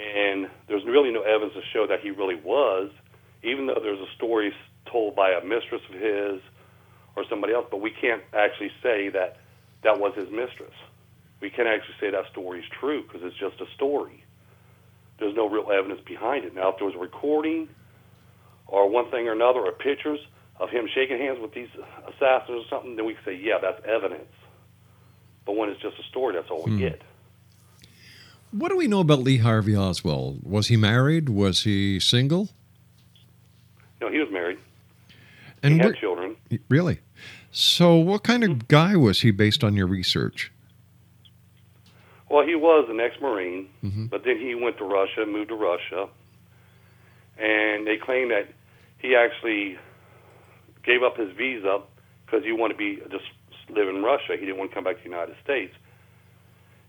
And 0.00 0.48
there's 0.66 0.84
really 0.84 1.10
no 1.10 1.22
evidence 1.22 1.54
to 1.54 1.62
show 1.72 1.86
that 1.86 2.00
he 2.00 2.10
really 2.10 2.36
was, 2.36 2.90
even 3.42 3.66
though 3.66 3.80
there's 3.82 4.00
a 4.00 4.10
story 4.16 4.52
told 4.90 5.14
by 5.14 5.30
a 5.30 5.44
mistress 5.44 5.82
of 5.88 6.00
his 6.00 6.40
or 7.16 7.24
somebody 7.28 7.52
else, 7.52 7.66
but 7.70 7.80
we 7.80 7.90
can't 7.90 8.22
actually 8.32 8.70
say 8.82 9.10
that 9.10 9.38
that 9.82 9.98
was 9.98 10.14
his 10.14 10.30
mistress. 10.30 10.74
We 11.40 11.50
can't 11.50 11.68
actually 11.68 11.96
say 12.00 12.10
that 12.10 12.30
story 12.30 12.60
is 12.60 12.66
true 12.80 13.02
because 13.02 13.22
it's 13.22 13.36
just 13.36 13.60
a 13.60 13.66
story. 13.74 14.24
There's 15.18 15.34
no 15.34 15.48
real 15.48 15.70
evidence 15.70 16.00
behind 16.06 16.44
it. 16.44 16.54
Now, 16.54 16.70
if 16.70 16.78
there 16.78 16.86
was 16.86 16.94
a 16.94 16.98
recording 16.98 17.68
or 18.66 18.88
one 18.88 19.10
thing 19.10 19.28
or 19.28 19.32
another 19.32 19.60
or 19.60 19.72
pictures 19.72 20.20
of 20.58 20.70
him 20.70 20.88
shaking 20.94 21.18
hands 21.18 21.38
with 21.40 21.52
these 21.52 21.68
assassins 22.06 22.64
or 22.64 22.68
something, 22.68 22.96
then 22.96 23.04
we 23.04 23.14
can 23.14 23.24
say, 23.24 23.34
yeah, 23.34 23.58
that's 23.60 23.82
evidence. 23.84 24.32
But 25.44 25.56
when 25.56 25.68
it's 25.68 25.80
just 25.80 25.98
a 25.98 26.02
story, 26.04 26.34
that's 26.34 26.50
all 26.50 26.62
we 26.62 26.72
hmm. 26.72 26.78
get. 26.78 27.02
What 28.52 28.70
do 28.70 28.76
we 28.76 28.88
know 28.88 29.00
about 29.00 29.20
Lee 29.20 29.38
Harvey 29.38 29.76
Oswald? 29.76 30.40
Was 30.42 30.66
he 30.68 30.76
married? 30.76 31.28
Was 31.28 31.62
he 31.62 32.00
single? 32.00 32.48
No, 34.00 34.10
he 34.10 34.18
was 34.18 34.28
married. 34.30 34.58
And 35.62 35.74
he 35.74 35.78
had 35.78 35.96
children. 35.96 36.36
really? 36.68 37.00
So, 37.52 37.96
what 37.96 38.22
kind 38.22 38.42
of 38.44 38.66
guy 38.68 38.96
was 38.96 39.20
he 39.20 39.30
based 39.30 39.62
on 39.62 39.74
your 39.74 39.86
research? 39.86 40.50
Well, 42.30 42.46
he 42.46 42.54
was 42.54 42.88
an 42.88 43.00
ex-marine, 43.00 43.68
Mhm. 43.84 44.08
but 44.08 44.24
then 44.24 44.38
he 44.38 44.54
went 44.54 44.78
to 44.78 44.84
Russia, 44.84 45.26
moved 45.26 45.48
to 45.48 45.56
Russia, 45.56 46.08
and 47.36 47.86
they 47.86 47.96
claim 47.98 48.28
that 48.28 48.48
he 48.98 49.14
actually 49.16 49.78
gave 50.84 51.02
up 51.02 51.16
his 51.16 51.30
visa 51.32 51.82
because 52.24 52.44
he 52.44 52.52
wanted 52.52 52.74
to 52.74 52.78
be 52.78 52.96
just 53.10 53.24
live 53.68 53.88
in 53.88 54.02
Russia. 54.02 54.34
He 54.38 54.46
didn't 54.46 54.58
want 54.58 54.70
to 54.70 54.74
come 54.74 54.84
back 54.84 54.96
to 54.98 55.02
the 55.02 55.08
United 55.08 55.36
States, 55.42 55.74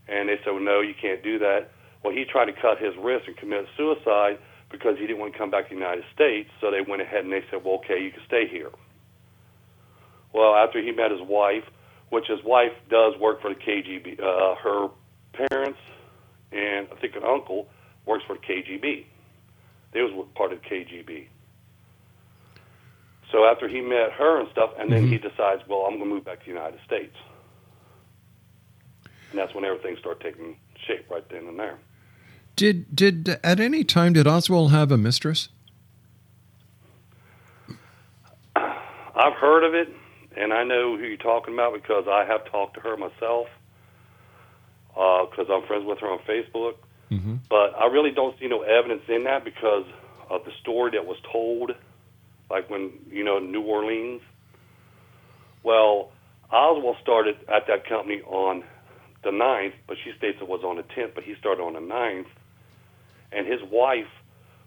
and 0.08 0.30
they 0.30 0.38
said, 0.44 0.52
well, 0.52 0.64
"No, 0.64 0.82
you 0.82 0.94
can't 1.00 1.24
do 1.24 1.40
that." 1.40 1.72
Well, 2.04 2.14
he 2.14 2.26
tried 2.26 2.46
to 2.46 2.54
cut 2.54 2.80
his 2.80 2.96
wrist 2.98 3.28
and 3.28 3.38
commit 3.38 3.68
suicide 3.78 4.40
because 4.70 4.98
he 4.98 5.06
didn't 5.06 5.20
want 5.20 5.34
to 5.34 5.38
come 5.38 5.52
back 5.52 5.70
to 5.70 5.76
the 5.76 5.80
United 5.80 6.06
States. 6.14 6.50
So 6.60 6.72
they 6.72 6.82
went 6.82 7.02
ahead 7.02 7.24
and 7.24 7.32
they 7.32 7.44
said, 7.50 7.64
"Well, 7.64 7.76
okay, 7.76 8.02
you 8.02 8.12
can 8.12 8.24
stay 8.26 8.48
here." 8.48 8.72
Well, 10.34 10.56
after 10.56 10.82
he 10.82 10.92
met 10.92 11.12
his 11.12 11.22
wife, 11.22 11.66
which 12.10 12.28
his 12.28 12.44
wife 12.44 12.72
does 12.90 13.18
work 13.20 13.42
for 13.42 13.50
the 13.50 13.60
KGB, 13.60 14.20
uh, 14.20 14.56
her 14.56 14.90
parents 15.34 15.80
and 16.52 16.88
I 16.92 17.00
think 17.00 17.16
an 17.16 17.24
uncle 17.24 17.68
works 18.06 18.24
for 18.26 18.36
the 18.36 18.42
KGB. 18.42 19.06
They 19.94 20.02
was 20.02 20.28
part 20.36 20.54
of 20.54 20.62
the 20.62 20.68
KGB. 20.68 21.28
So 23.32 23.46
after 23.46 23.68
he 23.68 23.82
met 23.82 24.12
her 24.18 24.42
and 24.42 24.50
stuff, 24.52 24.72
and 24.78 24.92
then 24.92 25.08
he 25.08 25.18
decides, 25.18 25.62
well, 25.68 25.82
I'm 25.82 25.98
going 25.98 26.10
to 26.10 26.16
move 26.16 26.26
back 26.26 26.40
to 26.40 26.46
the 26.46 26.52
United 26.52 26.80
States. 26.86 27.16
That's 29.42 29.56
when 29.56 29.66
everything 29.66 29.98
started 30.00 30.22
taking 30.22 30.56
shape 30.86 31.10
right 31.10 31.28
then 31.30 31.48
and 31.48 31.58
there. 31.58 31.80
Did 32.56 32.96
did 32.96 33.40
at 33.44 33.60
any 33.60 33.84
time 33.84 34.14
did 34.14 34.28
Oswald 34.28 34.70
have 34.70 34.92
a 34.92 34.98
mistress? 34.98 35.50
I've 38.56 39.34
heard 39.34 39.64
of 39.64 39.74
it, 39.74 39.90
and 40.38 40.54
I 40.54 40.64
know 40.64 40.96
who 40.96 41.04
you're 41.06 41.18
talking 41.18 41.56
about 41.56 41.74
because 41.74 42.06
I 42.08 42.24
have 42.26 42.46
talked 42.52 42.76
to 42.76 42.82
her 42.82 42.96
myself. 42.98 43.48
Because 44.94 45.48
I'm 45.50 45.66
friends 45.66 45.86
with 45.86 45.98
her 46.00 46.08
on 46.08 46.20
Facebook, 46.20 46.76
Mm-hmm. 47.10 47.38
but 47.50 47.76
I 47.78 47.88
really 47.88 48.12
don't 48.12 48.38
see 48.40 48.48
no 48.48 48.62
evidence 48.62 49.02
in 49.10 49.24
that 49.26 49.44
because 49.44 49.86
of 50.30 50.46
the 50.46 50.52
story 50.62 50.92
that 50.92 51.06
was 51.06 51.18
told, 51.30 51.72
like 52.50 52.70
when 52.70 52.92
you 53.10 53.24
know 53.24 53.40
New 53.40 53.64
Orleans. 53.64 54.22
Well, 55.64 56.12
Oswald 56.52 56.98
started 57.02 57.38
at 57.50 57.68
that 57.68 57.86
company 57.90 58.22
on 58.22 58.64
the 59.24 59.32
ninth, 59.32 59.76
but 59.88 59.98
she 60.04 60.12
states 60.18 60.38
it 60.42 60.48
was 60.48 60.64
on 60.64 60.78
the 60.78 60.84
10th, 60.84 61.14
but 61.14 61.24
he 61.24 61.36
started 61.36 61.62
on 61.62 61.74
the 61.74 61.80
ninth. 61.80 62.28
And 63.32 63.48
his 63.48 63.62
wife 63.64 64.08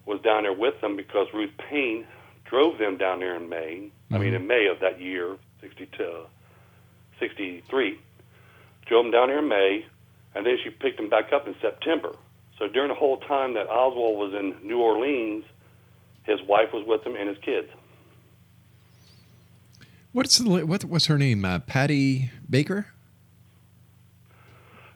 was 0.06 0.20
down 0.20 0.44
there 0.44 0.52
with 0.52 0.80
them 0.80 0.96
because 0.96 1.26
Ruth 1.34 1.50
Paine 1.58 2.06
drove 2.44 2.78
them 2.78 2.96
down 2.96 3.20
there 3.20 3.36
in 3.36 3.48
May. 3.48 3.90
I 4.10 4.18
mean, 4.18 4.34
in 4.34 4.46
May 4.46 4.66
of 4.66 4.80
that 4.80 5.00
year, 5.00 5.36
62, 5.60 6.26
63. 7.18 7.98
Drove 8.86 9.04
them 9.04 9.10
down 9.12 9.28
there 9.28 9.38
in 9.38 9.48
May, 9.48 9.86
and 10.34 10.46
then 10.46 10.56
she 10.62 10.70
picked 10.70 10.98
them 10.98 11.08
back 11.08 11.32
up 11.32 11.48
in 11.48 11.54
September. 11.60 12.14
So 12.58 12.68
during 12.68 12.88
the 12.88 12.94
whole 12.94 13.18
time 13.18 13.54
that 13.54 13.68
Oswald 13.68 14.18
was 14.18 14.34
in 14.34 14.66
New 14.66 14.80
Orleans, 14.80 15.44
his 16.22 16.40
wife 16.42 16.72
was 16.72 16.86
with 16.86 17.02
him 17.04 17.16
and 17.16 17.28
his 17.28 17.38
kids. 17.38 17.68
What's 20.12 20.38
the 20.38 20.64
what 20.64 20.84
was 20.84 21.06
her 21.06 21.18
name? 21.18 21.44
Uh, 21.44 21.58
Patty 21.58 22.30
Baker. 22.48 22.93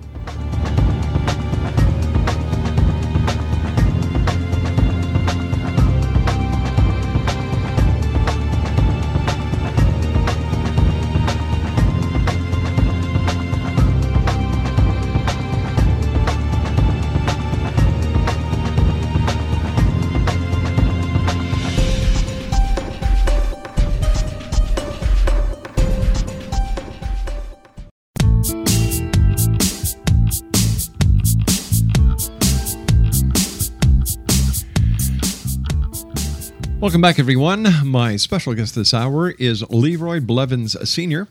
Welcome 36.92 37.04
back, 37.04 37.20
everyone. 37.20 37.68
My 37.86 38.18
special 38.18 38.54
guest 38.54 38.76
this 38.76 38.94
hour 38.94 39.32
is 39.32 39.64
Leroy 39.70 40.20
Blevins 40.20 40.76
Sr. 40.90 41.30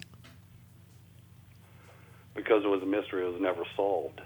Because 2.34 2.64
it 2.64 2.68
was 2.68 2.82
a 2.82 2.86
mystery, 2.86 3.24
it 3.24 3.30
was 3.30 3.40
never 3.40 3.62
solved. 3.76 4.22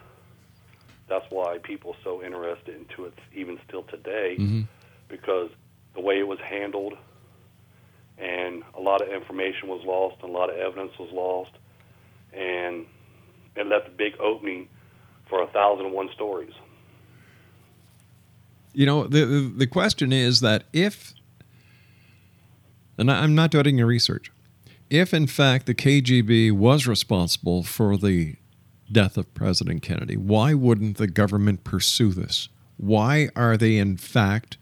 That's 1.10 1.26
why 1.28 1.58
people 1.58 1.90
are 1.90 2.02
so 2.02 2.22
interested 2.22 2.74
into 2.74 3.04
it, 3.04 3.12
even 3.34 3.60
still 3.66 3.82
today, 3.82 4.36
Mm-hmm. 4.38 4.62
Because 5.08 5.50
the 5.94 6.00
way 6.00 6.18
it 6.18 6.26
was 6.26 6.38
handled, 6.40 6.94
and 8.18 8.62
a 8.76 8.80
lot 8.80 9.00
of 9.00 9.08
information 9.08 9.68
was 9.68 9.84
lost, 9.84 10.16
and 10.22 10.30
a 10.30 10.32
lot 10.32 10.50
of 10.50 10.56
evidence 10.56 10.92
was 10.98 11.10
lost, 11.12 11.52
and 12.32 12.86
it 13.56 13.66
left 13.66 13.88
a 13.88 13.90
big 13.90 14.18
opening 14.20 14.68
for 15.28 15.42
a 15.42 15.46
thousand 15.48 15.86
and 15.86 15.94
one 15.94 16.08
stories. 16.14 16.52
You 18.72 18.86
know, 18.86 19.06
the, 19.06 19.52
the 19.56 19.66
question 19.66 20.12
is 20.12 20.40
that 20.40 20.64
if, 20.72 21.14
and 22.96 23.10
I'm 23.10 23.34
not 23.34 23.50
doing 23.50 23.78
your 23.78 23.86
research, 23.86 24.30
if 24.90 25.12
in 25.12 25.26
fact 25.26 25.66
the 25.66 25.74
KGB 25.74 26.52
was 26.52 26.86
responsible 26.86 27.62
for 27.62 27.96
the 27.96 28.36
death 28.90 29.16
of 29.16 29.32
President 29.34 29.82
Kennedy, 29.82 30.16
why 30.16 30.54
wouldn't 30.54 30.96
the 30.96 31.06
government 31.06 31.64
pursue 31.64 32.12
this? 32.12 32.48
Why 32.76 33.28
are 33.34 33.56
they 33.56 33.76
in 33.76 33.96
fact 33.96 34.57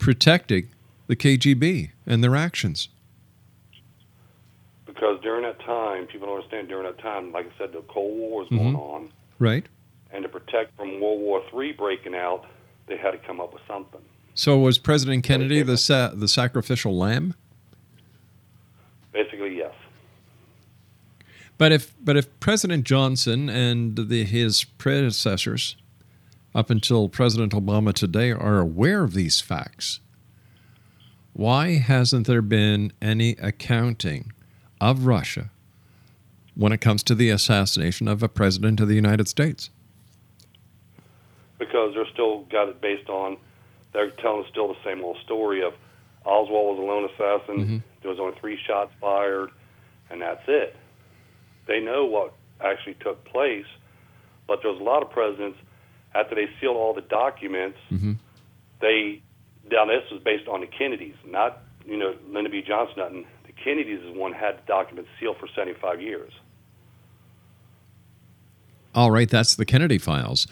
protecting 0.00 0.68
the 1.06 1.14
KGB 1.14 1.90
and 2.06 2.24
their 2.24 2.34
actions? 2.34 2.88
Because 4.86 5.20
during 5.22 5.42
that 5.44 5.60
time, 5.60 6.06
people 6.06 6.26
don't 6.26 6.36
understand. 6.36 6.68
During 6.68 6.84
that 6.84 6.98
time, 6.98 7.30
like 7.32 7.46
I 7.46 7.58
said, 7.58 7.72
the 7.72 7.82
Cold 7.82 8.18
War 8.18 8.40
was 8.40 8.48
going 8.48 8.74
Mhm. 8.74 8.78
on, 8.78 9.12
Right. 9.38 9.66
and 10.12 10.22
to 10.24 10.28
protect 10.28 10.76
from 10.76 11.00
World 11.00 11.20
War 11.20 11.42
III 11.54 11.72
breaking 11.72 12.14
out, 12.14 12.46
they 12.86 12.96
had 12.96 13.12
to 13.12 13.18
come 13.18 13.40
up 13.40 13.52
with 13.52 13.62
something. 13.68 14.00
So 14.34 14.58
was 14.58 14.78
President 14.78 15.22
Kennedy 15.24 15.62
the 15.62 15.76
sa- 15.76 16.08
the 16.14 16.28
sacrificial 16.28 16.96
lamb? 16.96 17.34
Basically, 19.12 19.56
yes. 19.56 19.74
But 21.58 21.72
if 21.72 21.94
but 22.02 22.16
if 22.16 22.40
President 22.40 22.84
Johnson 22.84 23.48
and 23.50 23.96
the, 23.96 24.24
his 24.24 24.64
predecessors, 24.64 25.76
up 26.54 26.70
until 26.70 27.08
President 27.08 27.52
Obama 27.52 27.92
today, 27.92 28.30
are 28.30 28.58
aware 28.58 29.04
of 29.04 29.14
these 29.14 29.40
facts, 29.40 30.00
why 31.32 31.78
hasn't 31.78 32.26
there 32.26 32.42
been 32.42 32.92
any 33.00 33.32
accounting 33.40 34.32
of 34.80 35.06
Russia 35.06 35.50
when 36.54 36.72
it 36.72 36.80
comes 36.80 37.02
to 37.04 37.14
the 37.14 37.30
assassination 37.30 38.08
of 38.08 38.22
a 38.22 38.28
president 38.28 38.80
of 38.80 38.88
the 38.88 38.94
United 38.94 39.28
States? 39.28 39.70
because 41.60 41.94
they're 41.94 42.08
still 42.12 42.40
got 42.50 42.68
it 42.68 42.80
based 42.80 43.08
on 43.08 43.36
they're 43.92 44.10
telling 44.12 44.44
still 44.50 44.68
the 44.68 44.78
same 44.82 45.04
old 45.04 45.18
story 45.24 45.62
of 45.62 45.74
Oswald 46.24 46.78
was 46.78 46.82
a 46.82 46.82
lone 46.82 47.04
assassin. 47.04 47.66
Mhm. 47.66 47.82
There 48.00 48.10
was 48.10 48.18
only 48.18 48.34
three 48.40 48.56
shots 48.56 48.92
fired, 49.00 49.50
and 50.08 50.22
that's 50.22 50.42
it. 50.48 50.74
They 51.66 51.80
know 51.80 52.06
what 52.06 52.32
actually 52.60 52.94
took 52.94 53.22
place, 53.26 53.66
but 54.46 54.62
there's 54.62 54.80
a 54.80 54.82
lot 54.82 55.02
of 55.02 55.10
presidents 55.10 55.58
after 56.14 56.34
they 56.34 56.48
sealed 56.60 56.76
all 56.76 56.94
the 56.94 57.02
documents. 57.02 57.78
Mhm. 57.90 58.16
They 58.80 59.22
now 59.70 59.84
this 59.84 60.10
was 60.10 60.20
based 60.22 60.48
on 60.48 60.60
the 60.60 60.66
Kennedys, 60.66 61.14
not 61.26 61.62
you 61.86 61.96
know 61.96 62.14
Lyndon 62.28 62.52
B. 62.52 62.62
Johnson. 62.62 62.94
Nothing. 62.98 63.26
The 63.46 63.52
Kennedys 63.52 64.00
is 64.00 64.16
one 64.16 64.32
had 64.32 64.58
the 64.58 64.62
documents 64.66 65.10
sealed 65.18 65.36
for 65.38 65.48
75 65.48 66.00
years. 66.00 66.32
All 68.94 69.10
right, 69.10 69.28
that's 69.28 69.54
the 69.54 69.64
Kennedy 69.64 69.98
files. 69.98 70.46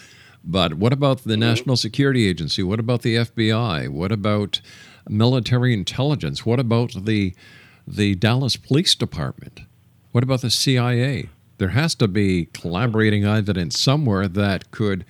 But 0.44 0.74
what 0.74 0.92
about 0.92 1.24
the 1.24 1.36
National 1.36 1.76
Security 1.76 2.28
Agency? 2.28 2.62
What 2.62 2.78
about 2.78 3.02
the 3.02 3.16
FBI? 3.16 3.88
What 3.88 4.12
about 4.12 4.60
military 5.08 5.74
intelligence? 5.74 6.46
What 6.46 6.60
about 6.60 7.04
the 7.04 7.34
the 7.86 8.14
Dallas 8.14 8.56
Police 8.56 8.94
Department? 8.94 9.62
What 10.12 10.22
about 10.22 10.42
the 10.42 10.50
CIA? 10.50 11.28
There 11.56 11.70
has 11.70 11.94
to 11.96 12.06
be 12.06 12.46
collaborating 12.52 13.24
evidence 13.24 13.78
somewhere 13.80 14.28
that 14.28 14.70
could 14.70 15.04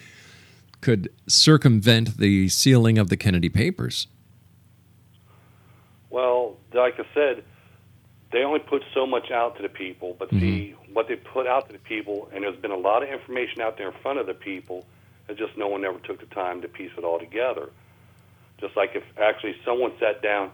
could 0.80 1.10
circumvent 1.26 2.18
the 2.18 2.48
sealing 2.48 2.98
of 2.98 3.08
the 3.08 3.16
Kennedy 3.16 3.48
papers. 3.48 4.06
Well, 6.10 6.56
like 6.72 6.94
I 6.98 7.06
said, 7.14 7.44
they 8.32 8.42
only 8.42 8.60
put 8.60 8.82
so 8.94 9.06
much 9.06 9.30
out 9.30 9.56
to 9.56 9.62
the 9.62 9.68
people, 9.68 10.16
but 10.18 10.30
see 10.30 10.74
mm-hmm. 10.76 10.94
what 10.94 11.08
they 11.08 11.16
put 11.16 11.46
out 11.46 11.66
to 11.68 11.72
the 11.72 11.78
people, 11.78 12.28
and 12.32 12.44
there's 12.44 12.60
been 12.60 12.70
a 12.70 12.76
lot 12.76 13.02
of 13.02 13.08
information 13.08 13.60
out 13.60 13.78
there 13.78 13.88
in 13.88 13.94
front 14.02 14.18
of 14.18 14.26
the 14.26 14.34
people. 14.34 14.86
It's 15.28 15.38
just 15.38 15.56
no 15.56 15.68
one 15.68 15.84
ever 15.84 15.98
took 15.98 16.20
the 16.20 16.34
time 16.34 16.62
to 16.62 16.68
piece 16.68 16.90
it 16.96 17.04
all 17.04 17.18
together. 17.18 17.70
Just 18.60 18.76
like 18.76 18.90
if 18.94 19.04
actually 19.18 19.56
someone 19.64 19.92
sat 20.00 20.22
down 20.22 20.50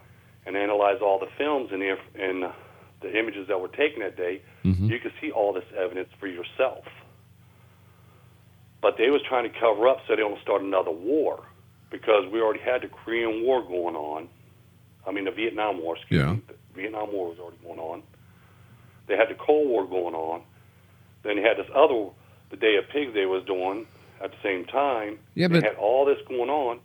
and 0.47 0.57
analyzed 0.57 1.03
all 1.03 1.19
the 1.19 1.29
films 1.39 1.71
and 1.73 1.81
the 1.81 1.97
and 2.19 2.53
the 3.01 3.19
images 3.19 3.49
that 3.49 3.61
were 3.61 3.69
taken 3.69 4.01
that 4.01 4.17
day, 4.17 4.41
mm-hmm. 4.65 4.89
you 4.89 4.99
could 4.99 5.13
see 5.21 5.31
all 5.31 5.53
this 5.53 5.65
evidence 5.77 6.09
for 6.19 6.27
yourself. 6.27 6.85
But 8.85 8.99
they 8.99 9.09
was 9.09 9.23
trying 9.27 9.51
to 9.51 9.59
cover 9.59 9.89
up 9.89 10.01
so 10.07 10.15
they 10.15 10.21
don't 10.21 10.39
start 10.43 10.61
another 10.61 10.91
war 10.91 11.43
because 11.91 12.31
we 12.31 12.43
already 12.43 12.61
had 12.61 12.83
the 12.83 12.89
Korean 12.89 13.43
War 13.43 13.63
going 13.63 13.97
on. 13.97 14.29
I 15.07 15.11
mean, 15.11 15.25
the 15.25 15.31
Vietnam 15.31 15.81
War, 15.81 15.97
excuse 15.97 16.21
Yeah. 16.21 16.33
me. 16.35 16.43
The 16.49 16.55
Vietnam 16.83 17.11
War 17.11 17.31
was 17.31 17.39
already 17.39 17.57
going 17.65 17.79
on. 17.79 18.03
They 19.07 19.17
had 19.17 19.31
the 19.31 19.37
Cold 19.37 19.69
War 19.71 19.87
going 19.87 20.15
on. 20.15 20.43
Then 21.23 21.37
they 21.37 21.43
had 21.43 21.57
this 21.57 21.71
other, 21.75 22.11
the 22.51 22.59
Bay 22.59 22.77
of 22.77 22.87
Pigs 22.91 23.15
they 23.15 23.25
was 23.25 23.43
doing 23.45 23.87
at 24.21 24.33
the 24.33 24.37
same 24.43 24.67
time. 24.67 25.19
Yeah, 25.35 25.49
they 25.49 25.61
but- 25.61 25.65
had 25.65 25.77
all 25.77 26.05
this 26.05 26.19
going 26.29 26.51
on. 26.51 26.81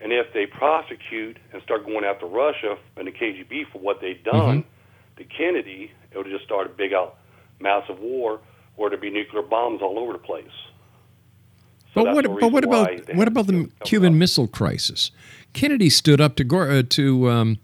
And 0.00 0.12
if 0.14 0.32
they 0.32 0.46
prosecute 0.46 1.36
and 1.52 1.60
start 1.62 1.84
going 1.84 2.04
after 2.06 2.24
Russia 2.24 2.78
and 2.96 3.06
the 3.06 3.12
KGB 3.12 3.64
for 3.72 3.78
what 3.80 4.00
they've 4.00 4.24
done 4.24 4.62
Mm-hmm. 4.62 5.16
to 5.18 5.24
Kennedy, 5.24 5.90
it 6.12 6.16
would 6.16 6.28
just 6.28 6.44
start 6.46 6.66
a 6.66 6.70
big 6.70 6.94
out 6.94 7.18
massive 7.60 7.98
war 8.00 8.40
where 8.76 8.88
there'd 8.88 9.02
be 9.02 9.10
nuclear 9.10 9.42
bombs 9.42 9.82
all 9.82 9.98
over 9.98 10.14
the 10.14 10.18
place. 10.18 10.48
So 11.96 12.04
But 12.04 12.14
what, 12.14 12.40
but 12.40 12.52
what 12.52 12.62
about 12.64 13.14
what 13.14 13.26
about 13.26 13.46
the 13.46 13.70
Cuban 13.84 14.12
up. 14.12 14.18
Missile 14.18 14.46
Crisis? 14.48 15.10
Kennedy 15.54 15.88
stood 15.88 16.20
up 16.20 16.36
to 16.36 16.44
Gor- 16.44 16.70
uh, 16.70 16.82
to 16.90 17.30
um, 17.30 17.58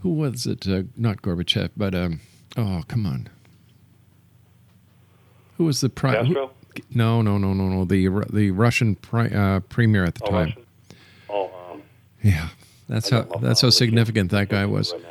who 0.00 0.08
was 0.10 0.46
it? 0.46 0.66
Uh, 0.66 0.82
not 0.96 1.22
Gorbachev, 1.22 1.70
but 1.76 1.94
um, 1.94 2.20
oh, 2.56 2.82
come 2.88 3.06
on. 3.06 3.28
Who 5.58 5.64
was 5.64 5.80
the 5.80 5.88
prime? 5.88 6.34
No, 6.90 7.22
no, 7.22 7.38
no, 7.38 7.54
no, 7.54 7.68
no. 7.68 7.84
The 7.84 8.08
the 8.32 8.50
Russian 8.50 8.96
pri- 8.96 9.30
uh, 9.30 9.60
premier 9.60 10.04
at 10.04 10.16
the 10.16 10.24
Oh, 10.24 10.30
time. 10.30 10.46
Russian? 10.48 10.62
Oh, 11.30 11.50
um, 11.72 11.82
Yeah, 12.22 12.48
that's 12.88 13.12
I 13.12 13.16
how 13.18 13.22
that's 13.40 13.60
how 13.60 13.70
significant 13.70 14.32
that 14.32 14.48
guy 14.48 14.66
was. 14.66 14.92
right. 14.92 15.02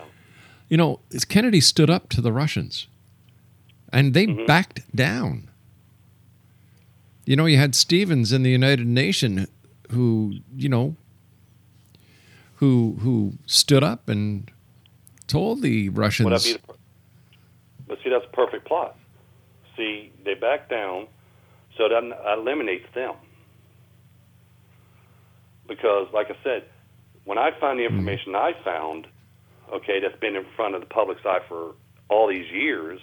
You 0.68 0.76
know, 0.78 1.00
Kennedy 1.30 1.62
stood 1.62 1.90
up 1.90 2.10
to 2.10 2.20
the 2.22 2.34
Russians, 2.34 2.88
and 3.94 4.14
they 4.14 4.28
Mm-hmm. 4.28 4.46
backed 4.46 4.82
down. 4.96 5.50
You 7.26 7.36
know, 7.36 7.46
you 7.46 7.58
had 7.58 7.74
Stevens 7.76 8.32
in 8.32 8.44
the 8.44 8.52
United 8.52 8.86
Nation, 8.88 9.48
who 9.92 10.36
you 10.56 10.70
know, 10.70 10.96
who 12.56 12.98
who 13.02 13.34
stood 13.46 13.84
up 13.84 14.08
and 14.10 14.50
told 15.28 15.62
the 15.62 15.90
Would 15.90 15.96
that 15.96 16.00
Russians. 16.02 16.44
be 16.46 16.54
the, 16.54 16.60
per- 16.60 16.74
but 17.88 17.98
see, 18.04 18.10
that's 18.10 18.26
a 18.26 18.36
perfect 18.36 18.66
plot. 18.66 18.96
See, 19.76 20.12
they 20.24 20.36
back 20.36 20.70
down, 20.70 21.08
so 21.78 21.90
that 21.90 22.04
eliminates 22.38 22.86
them. 22.94 23.16
Because, 25.68 26.08
like 26.14 26.30
I 26.30 26.36
said, 26.44 26.64
when 27.26 27.38
I 27.38 27.52
find 27.60 27.80
the 27.80 27.86
information 27.86 28.36
I 28.36 28.54
found, 28.64 29.08
okay, 29.74 30.00
that's 30.00 30.18
been 30.20 30.36
in 30.36 30.46
front 30.56 30.76
of 30.76 30.82
the 30.82 30.88
public's 30.88 31.26
eye 31.26 31.40
for 31.48 31.74
all 32.08 32.28
these 32.28 32.50
years, 32.52 33.00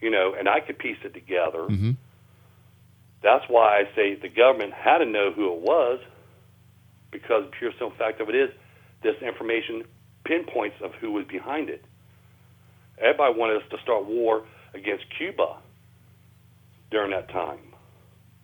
you 0.00 0.10
know, 0.10 0.34
and 0.38 0.48
I 0.48 0.60
could 0.60 0.78
piece 0.78 0.96
it 1.04 1.12
together. 1.12 1.66
Mhm. 1.68 1.96
That's 3.22 3.44
why 3.48 3.80
I 3.80 3.84
say 3.96 4.14
the 4.14 4.28
government 4.28 4.72
had 4.72 4.98
to 4.98 5.06
know 5.06 5.32
who 5.32 5.52
it 5.52 5.60
was, 5.60 6.00
because 7.10 7.44
the 7.44 7.50
pure 7.58 7.72
simple 7.72 7.96
fact 7.98 8.20
of 8.20 8.28
it 8.28 8.34
is, 8.34 8.50
this 9.02 9.16
information 9.22 9.84
pinpoints 10.24 10.76
of 10.82 10.92
who 11.00 11.12
was 11.12 11.24
behind 11.26 11.68
it. 11.68 11.84
Everybody 12.98 13.38
wanted 13.38 13.56
us 13.58 13.68
to 13.70 13.78
start 13.82 14.06
war 14.06 14.44
against 14.74 15.04
Cuba 15.16 15.58
during 16.90 17.10
that 17.12 17.28
time 17.30 17.60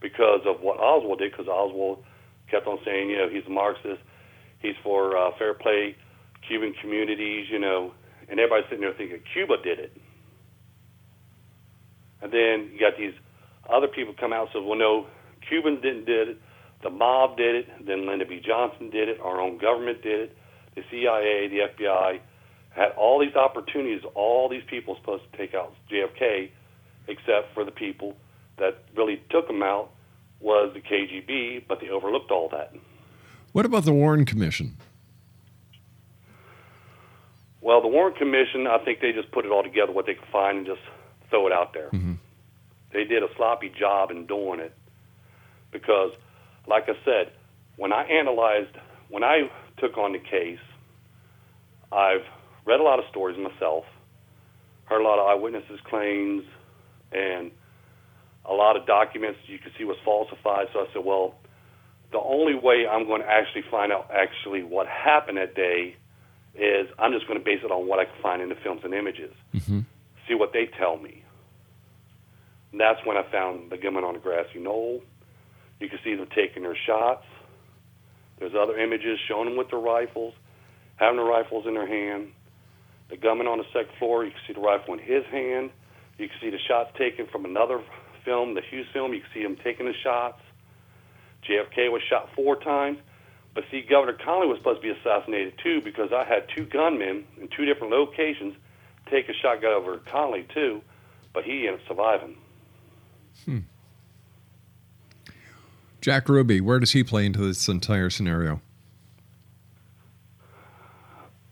because 0.01 0.41
of 0.47 0.61
what 0.61 0.79
Oswald 0.79 1.19
did, 1.19 1.33
because 1.33 1.49
Oswald 1.49 2.05
kept 2.51 2.67
on 2.67 2.79
saying, 2.85 3.11
you 3.11 3.19
know, 3.19 3.29
he's 3.29 3.45
a 3.47 3.51
Marxist, 3.51 4.01
he's 4.61 4.77
for 4.83 5.17
uh, 5.17 5.31
fair 5.39 5.55
play, 5.55 5.97
Cuban 6.47 6.75
communities, 6.81 7.47
you 7.51 7.59
know, 7.59 7.93
and 8.29 8.39
everybody's 8.39 8.67
sitting 8.67 8.81
there 8.81 8.95
thinking 8.95 9.21
Cuba 9.33 9.55
did 9.63 9.79
it. 9.79 9.97
And 12.23 12.33
then 12.33 12.71
you 12.73 12.81
got 12.81 12.97
these 12.99 13.15
other 13.73 13.89
people 13.89 14.15
come 14.19 14.33
out 14.33 14.43
and 14.43 14.51
say, 14.55 14.67
well, 14.67 14.79
no, 14.79 15.07
Cubans 15.49 15.83
didn't 15.83 16.05
did 16.07 16.29
it, 16.29 16.39
the 16.83 16.91
mob 16.91 17.37
did 17.37 17.55
it, 17.55 17.87
then 17.87 18.07
Lyndon 18.07 18.29
B. 18.29 18.41
Johnson 18.45 18.91
did 18.91 19.09
it, 19.09 19.21
our 19.21 19.41
own 19.41 19.59
government 19.59 20.03
did 20.03 20.21
it, 20.21 20.37
the 20.75 20.83
CIA, 20.91 21.49
the 21.49 21.59
FBI 21.75 22.21
had 22.71 22.91
all 22.97 23.21
these 23.21 23.35
opportunities, 23.37 24.03
all 24.15 24.49
these 24.49 24.65
people 24.69 24.97
supposed 24.97 25.23
to 25.31 25.39
take 25.39 25.55
out 25.55 25.73
JFK, 25.91 26.51
except 27.07 27.55
for 27.55 27.65
the 27.65 27.71
people 27.71 28.17
that 28.59 28.83
really 28.97 29.23
took 29.31 29.49
him 29.49 29.63
out 29.63 29.91
was 30.41 30.73
the 30.75 30.81
KGB, 30.81 31.65
but 31.69 31.81
they 31.81 31.89
overlooked 31.89 32.31
all 32.31 32.49
that. 32.51 32.73
What 33.53 33.65
about 33.65 33.85
the 33.85 33.93
Warren 33.93 34.25
Commission? 34.25 34.77
Well, 37.61 37.81
the 37.81 37.89
Warren 37.89 38.15
Commission, 38.15 38.67
I 38.67 38.79
think 38.85 39.01
they 39.01 39.13
just 39.13 39.31
put 39.31 39.47
it 39.47 39.51
all 39.53 39.63
together, 39.63 39.93
what 39.93 40.07
they 40.07 40.15
could 40.15 40.29
find, 40.31 40.59
and 40.59 40.67
just 40.67 40.81
throw 41.31 41.47
it 41.47 41.53
out 41.53 41.73
there. 41.73 41.89
Mhm. 41.91 42.19
They 42.95 43.05
did 43.05 43.25
a 43.25 43.29
sloppy 43.37 43.71
job 43.77 44.13
in 44.13 44.25
doing 44.27 44.61
it 44.61 44.73
because, 45.73 46.13
like 46.69 46.85
I 46.85 46.95
said, 47.05 47.33
when 47.77 47.93
I 47.93 48.05
analyzed, 48.05 48.77
when 49.11 49.25
I 49.25 49.51
took 49.79 49.99
on 49.99 50.13
the 50.13 50.21
case, 50.21 50.63
I've 51.91 52.25
read 52.65 52.79
a 52.79 52.85
lot 52.85 53.01
of 53.01 53.05
stories 53.11 53.37
myself, 53.37 53.85
heard 54.85 55.01
a 55.01 55.05
lot 55.05 55.19
of 55.19 55.27
eyewitnesses' 55.27 55.81
claims, 55.91 56.45
and 57.11 57.51
a 58.45 58.53
lot 58.53 58.77
of 58.77 58.87
documents 58.87 59.41
you 59.47 59.59
could 59.59 59.73
see 59.77 59.85
was 59.85 59.97
falsified. 60.05 60.69
So 60.73 60.79
I 60.79 60.87
said, 60.93 61.05
well, 61.05 61.35
the 62.13 62.21
only 62.21 62.55
way 62.55 62.87
I'm 62.89 63.07
going 63.09 63.23
to 63.23 63.29
actually 63.29 63.65
find 63.73 63.93
out 63.93 64.09
actually 64.15 64.63
what 64.63 64.87
happened 64.87 65.39
that 65.39 65.57
day 65.57 65.97
is 66.55 66.87
I'm 67.01 67.13
just 67.13 67.27
going 67.27 67.41
to 67.41 67.45
base 67.45 67.61
it 67.65 67.73
on 67.73 67.89
what 67.89 67.99
I 67.99 68.05
can 68.05 68.23
find 68.23 68.41
in 68.41 68.51
the 68.51 68.55
films 68.55 68.83
and 68.85 68.95
images. 68.95 69.33
Mm-hmm. 69.53 69.81
See 70.29 70.35
what 70.35 70.53
they 70.53 70.67
tell 70.79 70.97
me. 70.97 71.24
And 72.75 72.81
that's 72.81 72.99
when 73.07 73.17
I 73.17 73.23
found 73.31 73.71
the 73.71 73.77
gunman 73.77 74.03
on 74.03 74.15
the 74.15 74.19
grassy 74.19 74.59
knoll. 74.59 75.01
You 75.79 75.89
can 75.89 76.01
see 76.03 76.17
them 76.17 76.27
taking 76.35 76.65
their 76.65 76.77
shots. 76.77 77.23
There's 78.41 78.57
other 78.61 78.77
images 78.77 79.21
showing 79.29 79.45
them 79.49 79.57
with 79.57 79.71
their 79.71 79.79
rifles, 79.79 80.35
having 80.97 81.19
the 81.19 81.23
rifles 81.23 81.67
in 81.69 81.75
their 81.75 81.87
hand. 81.87 82.33
The 83.11 83.17
gunman 83.17 83.47
on 83.47 83.59
the 83.59 83.65
second 83.73 83.95
floor, 84.01 84.25
you 84.25 84.33
can 84.33 84.41
see 84.49 84.55
the 84.55 84.61
rifle 84.61 84.93
in 84.93 84.99
his 84.99 85.23
hand. 85.31 85.71
You 86.19 86.27
can 86.27 86.37
see 86.41 86.51
the 86.51 86.59
shots 86.67 86.91
taken 86.99 87.29
from 87.31 87.45
another 87.45 87.81
film, 88.25 88.55
the 88.55 88.63
Hughes 88.69 88.89
film. 88.93 89.15
You 89.15 89.21
can 89.21 89.31
see 89.33 89.43
him 89.43 89.57
taking 89.63 89.87
the 89.87 89.95
shots. 90.03 90.43
JFK 91.49 91.93
was 91.93 92.03
shot 92.11 92.31
four 92.35 92.57
times. 92.57 92.99
But 93.55 93.67
see, 93.71 93.87
Governor 93.89 94.19
Connolly 94.19 94.49
was 94.49 94.59
supposed 94.59 94.83
to 94.83 94.93
be 94.93 94.99
assassinated 94.99 95.61
too 95.63 95.81
because 95.81 96.11
I 96.13 96.25
had 96.25 96.49
two 96.57 96.67
gunmen 96.67 97.23
in 97.41 97.47
two 97.57 97.67
different 97.67 97.93
locations 97.93 98.57
take 99.13 99.29
a 99.29 99.33
shot 99.33 99.63
gun 99.63 99.75
over 99.75 99.99
Connolly 100.11 100.49
too, 100.53 100.83
but 101.33 101.45
he 101.45 101.69
ended 101.69 101.75
up 101.75 101.87
surviving. 101.87 102.35
Jack 106.01 106.29
Ruby, 106.29 106.61
where 106.61 106.79
does 106.79 106.93
he 106.93 107.03
play 107.03 107.25
into 107.25 107.47
this 107.47 107.67
entire 107.67 108.11
scenario? 108.11 108.61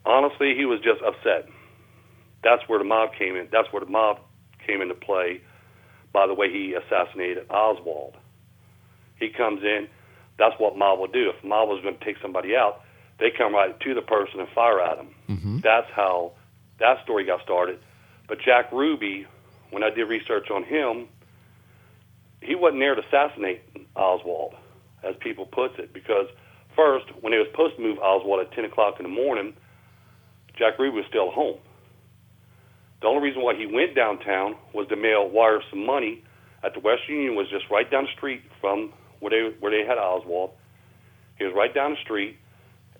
Honestly, 0.04 0.54
he 0.54 0.66
was 0.66 0.78
just 0.80 1.00
upset. 1.00 1.48
That's 2.44 2.62
where 2.68 2.78
the 2.78 2.84
mob 2.84 3.14
came 3.18 3.36
in. 3.36 3.48
That's 3.50 3.72
where 3.72 3.80
the 3.80 3.90
mob 3.90 4.18
came 4.66 4.82
into 4.82 4.94
play 4.94 5.40
by 6.12 6.26
the 6.26 6.34
way 6.34 6.50
he 6.52 6.74
assassinated 6.74 7.46
Oswald. 7.48 8.16
He 9.18 9.30
comes 9.30 9.62
in. 9.62 9.88
That's 10.38 10.54
what 10.58 10.76
mob 10.76 10.98
will 10.98 11.06
do. 11.06 11.30
If 11.30 11.42
mob 11.42 11.68
was 11.68 11.82
going 11.82 11.96
to 11.96 12.04
take 12.04 12.16
somebody 12.20 12.54
out, 12.54 12.82
they 13.18 13.30
come 13.30 13.54
right 13.54 13.78
to 13.78 13.94
the 13.94 14.02
person 14.02 14.40
and 14.40 14.48
fire 14.50 14.80
at 14.80 14.98
him. 14.98 15.08
Mm-hmm. 15.30 15.58
That's 15.60 15.90
how 15.94 16.32
that 16.78 17.02
story 17.04 17.24
got 17.24 17.40
started. 17.42 17.78
But 18.28 18.38
Jack 18.44 18.72
Ruby, 18.72 19.26
when 19.70 19.82
I 19.82 19.90
did 19.90 20.04
research 20.08 20.50
on 20.50 20.64
him, 20.64 21.08
he 22.42 22.54
wasn't 22.54 22.80
there 22.80 22.94
to 22.94 23.02
assassinate 23.02 23.62
Oswald, 23.96 24.54
as 25.02 25.14
people 25.20 25.46
puts 25.46 25.74
it, 25.78 25.92
because 25.92 26.26
first, 26.76 27.06
when 27.20 27.32
they 27.32 27.38
were 27.38 27.50
supposed 27.50 27.76
to 27.76 27.82
move 27.82 27.98
Oswald 27.98 28.40
at 28.46 28.52
10 28.52 28.64
o'clock 28.64 28.96
in 28.98 29.04
the 29.04 29.12
morning, 29.12 29.54
Jack 30.58 30.78
Ruby 30.78 30.96
was 30.96 31.06
still 31.08 31.30
home. 31.30 31.58
The 33.00 33.08
only 33.08 33.22
reason 33.22 33.42
why 33.42 33.54
he 33.54 33.66
went 33.66 33.94
downtown 33.94 34.54
was 34.72 34.86
to 34.88 34.96
mail 34.96 35.28
wire 35.28 35.60
some 35.70 35.84
money 35.84 36.22
at 36.62 36.74
the 36.74 36.80
West 36.80 37.02
Union 37.08 37.34
was 37.34 37.48
just 37.50 37.64
right 37.70 37.90
down 37.90 38.04
the 38.04 38.12
street 38.16 38.42
from 38.60 38.92
where 39.18 39.30
they 39.30 39.56
where 39.58 39.72
they 39.72 39.86
had 39.86 39.98
Oswald. 39.98 40.50
He 41.38 41.44
was 41.44 41.52
right 41.56 41.74
down 41.74 41.92
the 41.92 42.02
street, 42.04 42.38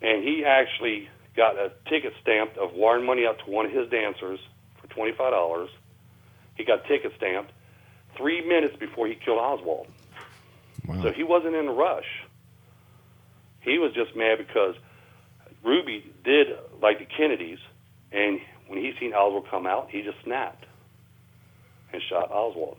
and 0.01 0.23
he 0.23 0.43
actually 0.45 1.07
got 1.35 1.55
a 1.55 1.71
ticket 1.89 2.11
stamped 2.21 2.57
of 2.57 2.71
wiring 2.73 3.05
money 3.05 3.25
out 3.25 3.39
to 3.45 3.51
one 3.51 3.65
of 3.65 3.71
his 3.71 3.89
dancers 3.89 4.39
for 4.81 4.87
twenty 4.87 5.13
five 5.17 5.31
dollars. 5.31 5.69
He 6.55 6.65
got 6.65 6.83
ticket 6.85 7.13
stamped 7.15 7.53
three 8.17 8.45
minutes 8.47 8.75
before 8.77 9.07
he 9.07 9.15
killed 9.15 9.39
Oswald. 9.39 9.87
Wow. 10.87 11.03
So 11.03 11.11
he 11.11 11.23
wasn't 11.23 11.55
in 11.55 11.67
a 11.67 11.73
rush. 11.73 12.23
He 13.61 13.77
was 13.77 13.93
just 13.93 14.15
mad 14.15 14.37
because 14.37 14.75
Ruby 15.63 16.11
did 16.23 16.47
like 16.81 16.99
the 16.99 17.05
Kennedys, 17.05 17.59
and 18.11 18.39
when 18.67 18.79
he 18.79 18.93
seen 18.99 19.13
Oswald 19.13 19.47
come 19.49 19.65
out, 19.65 19.89
he 19.89 20.01
just 20.01 20.17
snapped 20.23 20.65
and 21.93 22.01
shot 22.09 22.29
Oswald. 22.31 22.77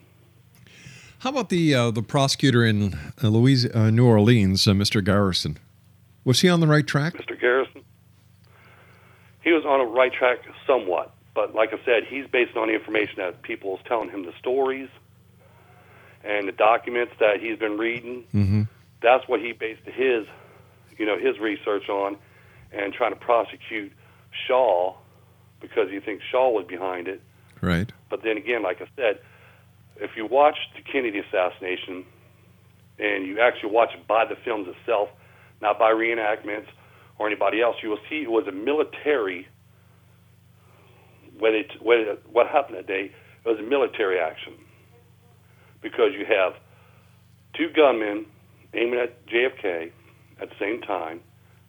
How 1.20 1.31
about 1.31 1.49
the 1.49 1.75
uh, 1.75 1.90
the 1.90 2.03
prosecutor 2.03 2.64
in 2.64 2.99
uh, 3.23 3.29
Louis, 3.29 3.70
uh, 3.70 3.90
New 3.90 4.05
Orleans, 4.05 4.68
uh, 4.68 4.73
Mr. 4.73 5.03
Garrison? 5.03 5.59
Was 6.25 6.40
he 6.40 6.49
on 6.49 6.61
the 6.61 6.66
right 6.66 6.87
track? 6.87 7.14
Mr. 7.14 7.38
Garrison, 7.40 7.83
he 9.42 9.53
was 9.53 9.64
on 9.64 9.81
a 9.81 9.85
right 9.85 10.12
track 10.12 10.38
somewhat, 10.66 11.14
but 11.35 11.55
like 11.55 11.73
I 11.73 11.83
said, 11.85 12.05
he's 12.07 12.27
based 12.27 12.57
on 12.57 12.68
the 12.68 12.75
information 12.75 13.16
that 13.18 13.40
people 13.42 13.77
is 13.77 13.83
telling 13.87 14.11
him 14.11 14.27
the 14.27 14.33
stories 14.38 14.88
and 16.24 16.48
the 16.48 16.52
documents 16.52 17.12
that 17.20 17.40
he's 17.40 17.58
been 17.58 17.76
reading. 17.76 18.24
Mm-hmm. 18.34 18.62
That's 19.02 19.28
what 19.28 19.40
he 19.40 19.52
based 19.52 19.82
his, 19.84 20.26
you 20.96 21.06
know, 21.06 21.18
his 21.18 21.38
research 21.38 21.88
on, 21.88 22.16
and 22.72 22.92
trying 22.92 23.12
to 23.12 23.20
prosecute 23.20 23.92
Shaw 24.46 24.94
because 25.60 25.90
he 25.90 26.00
thinks 26.00 26.24
Shaw 26.30 26.50
was 26.50 26.66
behind 26.66 27.08
it. 27.08 27.20
Right. 27.60 27.90
But 28.10 28.22
then 28.22 28.37
again, 28.37 28.62
like 28.62 28.80
I 28.80 28.87
said, 28.96 29.20
if 29.96 30.12
you 30.16 30.26
watch 30.26 30.56
the 30.76 30.82
Kennedy 30.82 31.20
assassination 31.20 32.04
and 32.98 33.26
you 33.26 33.40
actually 33.40 33.70
watch 33.70 33.90
it 33.94 34.06
by 34.06 34.24
the 34.24 34.37
films 34.44 34.68
itself, 34.68 35.08
not 35.60 35.78
by 35.78 35.90
reenactments 35.90 36.66
or 37.18 37.26
anybody 37.26 37.60
else, 37.60 37.76
you 37.82 37.90
will 37.90 38.00
see 38.08 38.22
it 38.22 38.30
was 38.30 38.46
a 38.46 38.52
military. 38.52 39.46
Whether 41.38 41.56
it, 41.58 41.82
whether 41.82 42.16
what 42.30 42.46
happened 42.46 42.78
that 42.78 42.87
day, 42.87 43.12
it 43.44 43.48
was 43.48 43.58
a 43.58 43.62
military 43.62 44.18
action 44.18 44.54
because 45.85 46.14
you 46.14 46.25
have 46.25 46.55
two 47.53 47.68
gunmen 47.70 48.27
aiming 48.73 48.99
at 48.99 49.25
JFK 49.27 49.92
at 50.40 50.49
the 50.49 50.57
same 50.59 50.81
time. 50.81 51.20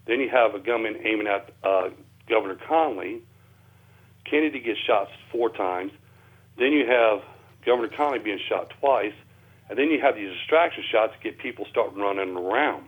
Then 0.08 0.22
you 0.22 0.30
have 0.30 0.56
a 0.56 0.60
gunman 0.60 0.98
aiming 1.04 1.28
at 1.28 1.52
uh, 1.64 1.90
Governor 2.28 2.58
Connolly. 2.68 3.22
Kennedy 4.24 4.60
gets 4.60 4.80
shot 4.80 5.10
four 5.32 5.50
times. 5.50 5.92
Then 6.58 6.72
you 6.72 6.88
have 6.88 7.22
Governor 7.66 7.90
Connolly 7.90 8.20
being 8.20 8.40
shot 8.50 8.72
twice. 8.80 9.14
And 9.70 9.78
then 9.78 9.90
you 9.90 10.00
have 10.02 10.16
these 10.16 10.32
distraction 10.32 10.84
shots 10.90 11.14
to 11.14 11.20
get 11.20 11.38
people 11.38 11.66
starting 11.70 12.00
running 12.00 12.38
around. 12.38 12.86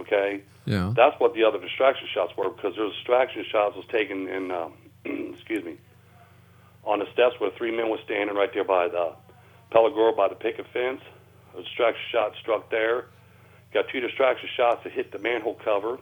Okay? 0.00 0.42
Yeah. 0.66 0.92
That's 0.94 1.18
what 1.18 1.34
the 1.34 1.44
other 1.44 1.58
distraction 1.60 2.08
shots 2.12 2.36
were 2.36 2.50
because 2.50 2.76
those 2.76 2.92
distraction 2.94 3.44
shots 3.50 3.74
was 3.74 3.86
taken 3.86 4.28
in, 4.28 4.50
um, 4.50 4.74
excuse 5.04 5.64
me, 5.64 5.78
on 6.86 7.00
the 7.00 7.06
steps 7.12 7.34
where 7.38 7.50
three 7.58 7.76
men 7.76 7.90
were 7.90 7.98
standing 8.04 8.34
right 8.34 8.50
there 8.54 8.64
by 8.64 8.88
the 8.88 9.12
pergola 9.70 10.14
by 10.16 10.28
the 10.28 10.34
picket 10.34 10.66
fence. 10.72 11.02
A 11.58 11.62
distraction 11.62 12.02
shot 12.12 12.32
struck 12.40 12.70
there. 12.70 13.06
Got 13.74 13.86
two 13.92 14.00
distraction 14.00 14.48
shots 14.56 14.84
that 14.84 14.92
hit 14.92 15.10
the 15.10 15.18
manhole 15.18 15.58
cover, 15.64 15.98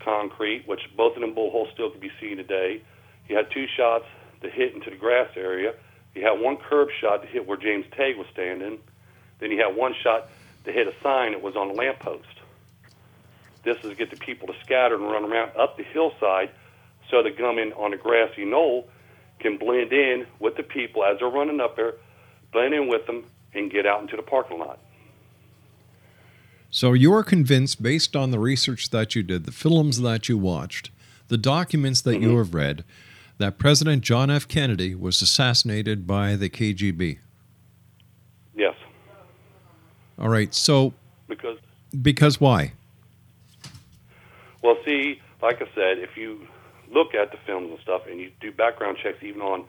concrete, 0.00 0.62
which 0.66 0.80
both 0.96 1.16
of 1.16 1.20
them 1.20 1.34
bullet 1.34 1.50
holes 1.50 1.68
still 1.74 1.90
can 1.90 2.00
be 2.00 2.12
seen 2.20 2.36
today. 2.36 2.80
He 3.26 3.34
had 3.34 3.50
two 3.50 3.66
shots 3.76 4.04
that 4.40 4.52
hit 4.52 4.74
into 4.74 4.90
the 4.90 4.96
grass 4.96 5.28
area. 5.36 5.74
He 6.14 6.20
had 6.20 6.40
one 6.40 6.56
curb 6.56 6.88
shot 7.00 7.22
that 7.22 7.30
hit 7.30 7.46
where 7.46 7.56
James 7.56 7.86
Tague 7.96 8.16
was 8.16 8.26
standing. 8.32 8.78
Then 9.40 9.50
he 9.50 9.56
had 9.56 9.74
one 9.74 9.94
shot 10.02 10.28
to 10.64 10.72
hit 10.72 10.86
a 10.86 10.94
sign 11.02 11.32
that 11.32 11.42
was 11.42 11.56
on 11.56 11.70
a 11.70 11.72
lamppost. 11.72 12.26
This 13.64 13.76
is 13.78 13.90
to 13.90 13.94
get 13.94 14.10
the 14.10 14.16
people 14.16 14.48
to 14.48 14.54
scatter 14.64 14.94
and 14.94 15.04
run 15.04 15.24
around 15.24 15.52
up 15.56 15.76
the 15.76 15.84
hillside 15.84 16.50
so 17.10 17.22
the 17.22 17.30
gunmen 17.30 17.72
on 17.72 17.90
the 17.90 17.96
grassy 17.96 18.44
knoll 18.44 18.88
can 19.42 19.58
blend 19.58 19.92
in 19.92 20.26
with 20.38 20.56
the 20.56 20.62
people 20.62 21.04
as 21.04 21.18
they're 21.18 21.28
running 21.28 21.60
up 21.60 21.76
there, 21.76 21.94
blend 22.52 22.74
in 22.74 22.88
with 22.88 23.06
them, 23.06 23.24
and 23.54 23.70
get 23.70 23.86
out 23.86 24.00
into 24.00 24.16
the 24.16 24.22
parking 24.22 24.58
lot. 24.58 24.78
So 26.70 26.94
you're 26.94 27.22
convinced, 27.22 27.82
based 27.82 28.16
on 28.16 28.30
the 28.30 28.38
research 28.38 28.88
that 28.90 29.14
you 29.14 29.22
did, 29.22 29.44
the 29.44 29.52
films 29.52 30.00
that 30.00 30.28
you 30.28 30.38
watched, 30.38 30.90
the 31.28 31.36
documents 31.36 32.00
that 32.00 32.14
you 32.14 32.28
mm-hmm. 32.28 32.38
have 32.38 32.54
read, 32.54 32.84
that 33.36 33.58
President 33.58 34.02
John 34.02 34.30
F. 34.30 34.48
Kennedy 34.48 34.94
was 34.94 35.20
assassinated 35.20 36.06
by 36.06 36.36
the 36.36 36.48
KGB. 36.48 37.18
Yes, 38.54 38.74
All 40.18 40.28
right. 40.28 40.54
So 40.54 40.94
because 41.28 41.58
because 42.00 42.40
why? 42.40 42.72
Well, 44.62 44.76
see, 44.84 45.20
like 45.42 45.60
I 45.60 45.66
said, 45.74 45.98
if 45.98 46.16
you 46.16 46.46
look 46.92 47.14
at 47.14 47.30
the 47.32 47.38
films 47.46 47.70
and 47.70 47.78
stuff 47.80 48.02
and 48.08 48.20
you 48.20 48.30
do 48.40 48.52
background 48.52 48.98
checks 49.02 49.18
even 49.22 49.40
on 49.40 49.64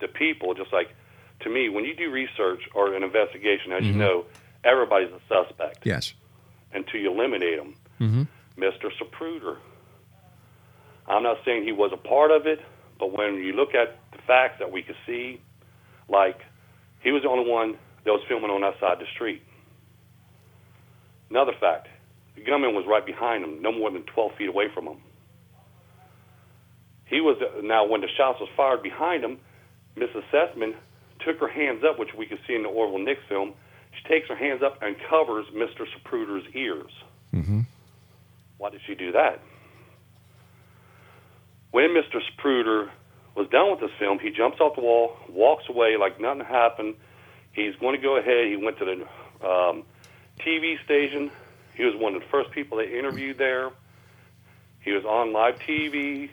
the 0.00 0.08
people, 0.08 0.54
just 0.54 0.72
like 0.72 0.88
to 1.40 1.50
me, 1.50 1.68
when 1.68 1.84
you 1.84 1.94
do 1.94 2.10
research 2.10 2.62
or 2.74 2.94
an 2.94 3.02
investigation, 3.02 3.72
as 3.72 3.84
you 3.84 3.92
know, 3.92 4.24
everybody's 4.64 5.10
a 5.10 5.20
suspect 5.28 5.84
Yes. 5.84 6.14
until 6.72 7.00
you 7.00 7.10
eliminate 7.10 7.58
them. 7.58 7.74
Mhm. 8.00 8.26
Mr. 8.56 8.90
Zapruder. 8.98 9.58
I'm 11.06 11.22
not 11.22 11.38
saying 11.44 11.64
he 11.64 11.72
was 11.72 11.92
a 11.92 11.96
part 11.96 12.30
of 12.30 12.46
it, 12.46 12.60
but 12.98 13.10
when 13.12 13.34
you 13.42 13.52
look 13.52 13.74
at 13.74 13.98
the 14.12 14.18
facts 14.26 14.58
that 14.60 14.70
we 14.70 14.82
could 14.82 14.96
see, 15.06 15.40
like 16.08 16.40
he 17.02 17.10
was 17.12 17.22
the 17.22 17.28
only 17.28 17.50
one 17.50 17.76
that 18.04 18.12
was 18.12 18.22
filming 18.28 18.50
on 18.50 18.60
that 18.62 18.78
side 18.80 18.92
of 18.94 18.98
the 19.00 19.06
street. 19.06 19.42
Another 21.30 21.52
fact, 21.60 21.88
the 22.36 22.42
gunman 22.42 22.74
was 22.74 22.86
right 22.86 23.04
behind 23.04 23.44
him, 23.44 23.60
no 23.60 23.72
more 23.72 23.90
than 23.90 24.02
12 24.04 24.34
feet 24.36 24.48
away 24.48 24.68
from 24.72 24.86
him. 24.86 24.98
He 27.14 27.20
was 27.20 27.36
now 27.62 27.86
when 27.86 28.00
the 28.00 28.08
shots 28.08 28.40
was 28.40 28.48
fired 28.56 28.82
behind 28.82 29.22
him. 29.22 29.38
Mrs. 29.96 30.24
Sitzman 30.32 30.74
took 31.24 31.38
her 31.38 31.46
hands 31.46 31.84
up, 31.88 31.96
which 31.96 32.12
we 32.12 32.26
can 32.26 32.40
see 32.44 32.56
in 32.56 32.64
the 32.64 32.68
Orville 32.68 32.98
Nix 32.98 33.20
film. 33.28 33.54
She 33.92 34.08
takes 34.08 34.28
her 34.28 34.34
hands 34.34 34.64
up 34.64 34.82
and 34.82 34.96
covers 35.08 35.46
Mr. 35.54 35.86
Zapruder's 35.86 36.44
ears. 36.56 36.90
Mm-hmm. 37.32 37.60
Why 38.58 38.70
did 38.70 38.80
she 38.84 38.96
do 38.96 39.12
that? 39.12 39.40
When 41.70 41.90
Mr. 41.90 42.18
Zapruder 42.18 42.90
was 43.36 43.46
done 43.48 43.70
with 43.70 43.78
this 43.78 43.96
film, 43.96 44.18
he 44.18 44.30
jumps 44.30 44.58
off 44.58 44.74
the 44.74 44.82
wall, 44.82 45.16
walks 45.28 45.68
away 45.68 45.96
like 45.96 46.20
nothing 46.20 46.44
happened. 46.44 46.96
He's 47.52 47.76
going 47.76 47.94
to 47.94 48.02
go 48.02 48.16
ahead. 48.16 48.48
He 48.48 48.56
went 48.56 48.76
to 48.78 48.84
the 48.84 49.46
um, 49.48 49.84
TV 50.40 50.84
station. 50.84 51.30
He 51.76 51.84
was 51.84 51.94
one 51.94 52.16
of 52.16 52.22
the 52.22 52.28
first 52.28 52.50
people 52.50 52.78
they 52.78 52.98
interviewed 52.98 53.38
there. 53.38 53.70
He 54.80 54.90
was 54.90 55.04
on 55.04 55.32
live 55.32 55.60
TV. 55.60 56.30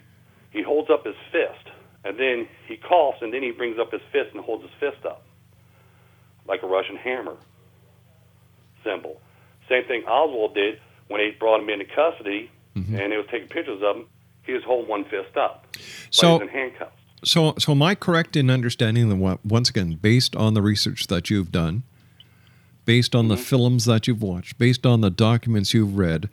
He 0.52 0.62
holds 0.62 0.90
up 0.90 1.06
his 1.06 1.16
fist, 1.32 1.70
and 2.04 2.18
then 2.20 2.48
he 2.68 2.78
coughs, 2.78 3.20
and 3.22 3.34
then 3.34 3.42
he 3.42 3.52
brings 3.52 3.80
up 3.80 3.92
his 3.92 4.02
fist 4.12 4.30
and 4.34 4.44
holds 4.44 4.64
his 4.64 4.72
fist 4.80 5.06
up 5.06 5.24
like 6.48 6.64
a 6.64 6.68
Russian 6.68 6.96
hammer 6.96 7.38
symbol. 8.84 9.22
Same 9.70 9.86
thing 9.86 10.04
Oswald 10.06 10.54
did 10.56 10.80
when 11.08 11.22
they 11.22 11.32
brought 11.32 11.62
him 11.62 11.70
into 11.70 11.86
custody, 11.86 12.50
mm-hmm. 12.76 12.96
and 12.96 13.12
they 13.12 13.18
was 13.18 13.28
taking 13.32 13.48
pictures 13.48 13.82
of 13.84 13.98
him. 13.98 14.06
He 14.44 14.54
was 14.54 14.64
holding 14.64 14.90
one 14.90 15.06
fist 15.06 15.38
up, 15.38 15.68
like 15.74 15.84
So- 16.10 16.28
he 16.28 16.34
was 16.34 16.42
in 16.42 16.48
handcuffs. 16.50 16.96
So, 17.24 17.54
so 17.60 17.74
am 17.74 17.84
I 17.84 17.94
correct 17.94 18.36
in 18.36 18.50
understanding 18.50 19.10
that 19.10 19.18
what- 19.18 19.46
once 19.46 19.70
again, 19.70 19.94
based 20.02 20.36
on 20.36 20.56
the 20.56 20.62
research 20.62 21.06
that 21.08 21.30
you've 21.30 21.52
done, 21.52 21.84
based 22.84 23.14
on 23.14 23.28
the 23.28 23.36
mm-hmm. 23.36 23.44
films 23.44 23.86
that 23.86 24.08
you've 24.08 24.24
watched, 24.24 24.58
based 24.58 24.88
on 24.88 25.02
the 25.02 25.12
documents 25.12 25.72
you've 25.72 25.96
read, 25.96 26.30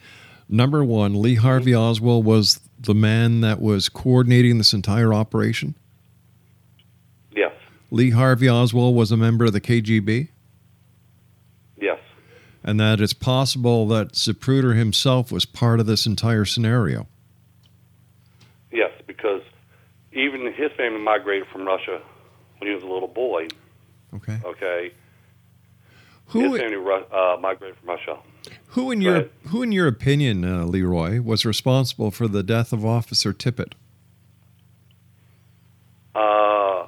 number 0.49 0.85
one, 0.85 1.21
Lee 1.21 1.37
Harvey 1.37 1.75
Oswald 1.75 2.25
was 2.25 2.61
the 2.79 2.95
man 2.95 3.41
that 3.41 3.61
was 3.61 3.89
coordinating 3.89 4.59
this 4.59 4.73
entire 4.73 5.13
operation. 5.13 5.75
Yes, 7.33 7.53
Lee 7.91 8.11
Harvey 8.11 8.49
Oswald 8.49 8.95
was 8.97 9.11
a 9.13 9.17
member 9.17 9.45
of 9.47 9.53
the 9.53 9.61
KGB, 9.61 10.29
yes, 11.81 11.99
and 12.65 12.79
that 12.81 13.01
it's 13.01 13.13
possible 13.13 13.87
that 13.89 14.13
Zapruder 14.13 14.77
himself 14.77 15.31
was 15.33 15.45
part 15.45 15.81
of 15.81 15.87
this 15.87 16.07
entire 16.07 16.45
scenario. 16.45 17.07
yes, 18.73 18.91
because 19.07 19.43
even 20.13 20.53
his 20.53 20.71
family 20.77 21.01
migrated 21.01 21.47
from 21.49 21.65
Russia 21.67 22.01
when 22.59 22.69
he 22.69 22.75
was 22.75 22.83
a 22.83 22.87
little 22.87 23.09
boy. 23.09 23.47
Okay. 24.15 24.39
Okay, 24.45 24.93
Who, 26.29 26.55
his 26.55 26.63
family 26.63 27.05
uh, 27.13 27.37
migrated 27.41 27.77
from 27.79 27.89
Russia. 27.89 28.19
Who 28.69 28.91
in 28.91 29.01
your 29.01 29.27
who 29.49 29.63
in 29.63 29.73
your 29.73 29.87
opinion, 29.87 30.45
uh, 30.45 30.65
Leroy, 30.65 31.21
was 31.21 31.45
responsible 31.45 32.11
for 32.11 32.29
the 32.29 32.43
death 32.43 32.73
of 32.73 32.85
Officer 32.85 33.33
Tippit? 33.33 33.73
Uh, 36.15 36.87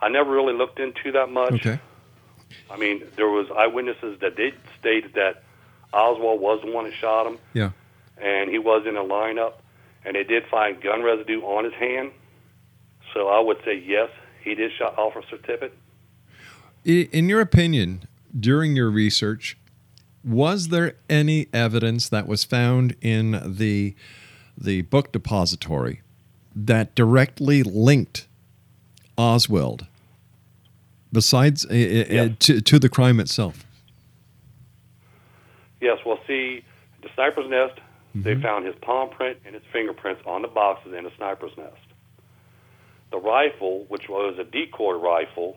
I 0.00 0.08
never 0.10 0.30
really 0.30 0.54
looked 0.54 0.78
into 0.78 1.12
that 1.12 1.30
much. 1.30 1.52
Okay. 1.54 1.78
I 2.70 2.76
mean, 2.76 3.02
there 3.16 3.28
was 3.28 3.46
eyewitnesses 3.56 4.18
that 4.20 4.36
did 4.36 4.54
state 4.78 5.14
that 5.14 5.42
Oswald 5.92 6.40
was 6.40 6.60
the 6.64 6.70
one 6.70 6.84
that 6.84 6.94
shot 6.94 7.26
him, 7.26 7.38
Yeah. 7.54 7.70
and 8.18 8.50
he 8.50 8.58
was 8.58 8.86
in 8.86 8.96
a 8.96 9.02
lineup, 9.02 9.54
and 10.04 10.14
they 10.14 10.24
did 10.24 10.46
find 10.46 10.80
gun 10.80 11.02
residue 11.02 11.40
on 11.42 11.64
his 11.64 11.74
hand. 11.74 12.12
So 13.14 13.28
I 13.28 13.40
would 13.40 13.58
say 13.64 13.74
yes, 13.86 14.10
he 14.42 14.54
did 14.54 14.72
shot 14.78 14.98
Officer 14.98 15.36
Tippit. 15.38 15.70
In 16.84 17.28
your 17.28 17.40
opinion, 17.40 18.04
during 18.38 18.74
your 18.74 18.90
research, 18.90 19.56
was 20.24 20.68
there 20.68 20.94
any 21.10 21.46
evidence 21.52 22.08
that 22.08 22.26
was 22.26 22.44
found 22.44 22.96
in 23.00 23.40
the 23.44 23.94
the 24.56 24.82
book 24.82 25.12
depository 25.12 26.02
that 26.54 26.94
directly 26.94 27.62
linked 27.62 28.26
Oswald, 29.16 29.86
besides 31.12 31.64
uh, 31.66 31.70
uh, 31.70 31.72
Yeah. 31.72 32.28
to, 32.38 32.60
to 32.60 32.78
the 32.78 32.88
crime 32.88 33.18
itself? 33.18 33.64
Yes, 35.80 35.98
well, 36.06 36.18
see, 36.26 36.62
the 37.02 37.08
sniper's 37.14 37.48
nest, 37.50 37.80
they 38.14 38.34
found 38.40 38.66
his 38.66 38.74
palm 38.82 39.08
print 39.10 39.38
and 39.46 39.54
his 39.54 39.64
fingerprints 39.72 40.22
on 40.26 40.42
the 40.42 40.48
boxes 40.48 40.92
in 40.92 41.04
the 41.04 41.10
sniper's 41.16 41.56
nest. 41.56 41.74
The 43.10 43.18
rifle, 43.18 43.86
which 43.88 44.08
was 44.08 44.38
a 44.38 44.44
decoy 44.44 44.92
rifle, 44.92 45.56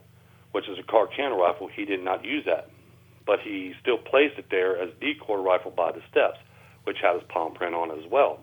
which 0.54 0.68
is 0.70 0.80
a 0.80 0.84
Carcano 0.84 1.38
rifle, 1.38 1.68
he 1.68 1.84
did 1.86 2.02
not 2.04 2.24
use 2.24 2.46
that. 2.46 2.70
But 3.26 3.40
he 3.40 3.74
still 3.82 3.98
placed 3.98 4.38
it 4.38 4.46
there 4.52 4.78
as 4.80 4.90
a 4.90 5.00
decoy 5.00 5.38
rifle 5.38 5.72
by 5.72 5.92
the 5.92 6.02
steps, 6.10 6.38
which 6.84 6.98
had 7.02 7.16
his 7.16 7.24
palm 7.30 7.54
print 7.54 7.74
on 7.74 7.92
it 7.92 8.04
as 8.04 8.12
well. 8.12 8.40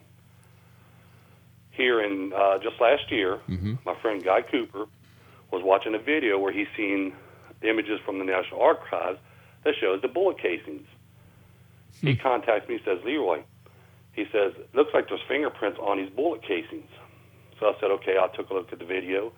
Here 1.70 2.02
in 2.02 2.32
uh, 2.32 2.58
just 2.58 2.80
last 2.80 3.10
year, 3.10 3.38
my 3.84 3.94
friend 4.02 4.22
Guy 4.22 4.42
Cooper 4.42 4.86
was 5.50 5.62
watching 5.62 5.94
a 5.94 5.98
video 5.98 6.38
where 6.38 6.52
he's 6.52 6.66
seen 6.76 7.14
images 7.62 8.00
from 8.04 8.18
the 8.18 8.24
National 8.24 8.60
Archives 8.60 9.18
that 9.64 9.74
shows 9.80 10.02
the 10.02 10.08
bullet 10.08 10.38
casings. 10.38 10.86
He 12.00 12.16
contacts 12.16 12.68
me, 12.68 12.80
says, 12.84 12.98
Leroy, 13.04 13.42
he 14.12 14.24
says, 14.32 14.52
looks 14.74 14.92
like 14.92 15.08
there's 15.08 15.20
fingerprints 15.28 15.78
on 15.80 15.98
these 15.98 16.10
bullet 16.10 16.42
casings. 16.42 16.88
So 17.60 17.66
I 17.66 17.74
said, 17.80 17.90
okay, 17.92 18.16
I 18.20 18.28
took 18.36 18.50
a 18.50 18.54
look 18.54 18.72
at 18.72 18.80
the 18.80 18.84
video. 18.84 19.32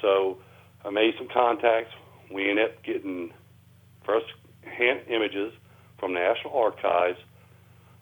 So 0.00 0.38
I 0.84 0.90
made 0.90 1.14
some 1.18 1.28
contacts. 1.28 1.92
We 2.30 2.48
ended 2.48 2.70
up 2.70 2.82
getting 2.82 3.32
first 4.04 4.26
hand 4.82 5.00
images 5.08 5.52
from 5.98 6.12
National 6.14 6.56
Archives 6.56 7.18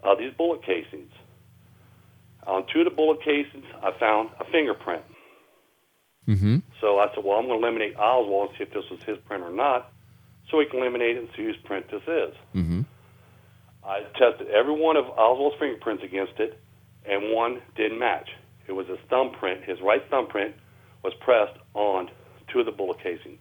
of 0.03 0.19
these 0.19 0.33
bullet 0.37 0.63
casings. 0.65 1.13
On 2.47 2.65
two 2.73 2.81
of 2.81 2.85
the 2.87 2.91
bullet 2.91 3.23
casings, 3.23 3.67
I 3.83 3.93
found 3.99 4.31
a 4.41 4.45
fingerprint. 4.51 5.03
Mm-hmm. 6.27 6.59
So 6.81 6.99
I 6.99 7.09
said, 7.15 7.25
well, 7.25 7.39
I'm 7.39 7.47
going 7.47 7.61
to 7.61 7.67
eliminate 7.67 7.97
Oswald 7.97 8.51
and 8.51 8.59
see 8.59 8.65
if 8.65 8.73
this 8.73 8.89
was 8.91 9.03
his 9.03 9.19
print 9.27 9.43
or 9.43 9.51
not, 9.51 9.93
so 10.51 10.57
we 10.57 10.67
can 10.67 10.81
eliminate 10.81 11.17
it 11.17 11.21
and 11.21 11.29
see 11.37 11.45
whose 11.45 11.57
print 11.65 11.87
this 11.91 12.03
is. 12.03 12.35
Mm-hmm. 12.55 12.83
I 13.85 14.01
tested 14.19 14.49
every 14.49 14.73
one 14.73 14.97
of 14.97 15.07
Oswald's 15.07 15.57
fingerprints 15.59 16.03
against 16.05 16.39
it, 16.39 16.59
and 17.05 17.35
one 17.35 17.61
didn't 17.77 17.99
match. 17.99 18.31
It 18.67 18.73
was 18.73 18.87
his 18.87 18.99
thumbprint. 19.09 19.65
His 19.65 19.81
right 19.81 20.03
thumbprint 20.11 20.55
was 21.03 21.13
pressed 21.21 21.59
on 21.75 22.11
two 22.49 22.61
of 22.61 22.67
the 22.67 22.73
bullet 22.73 22.99
casings. 23.03 23.41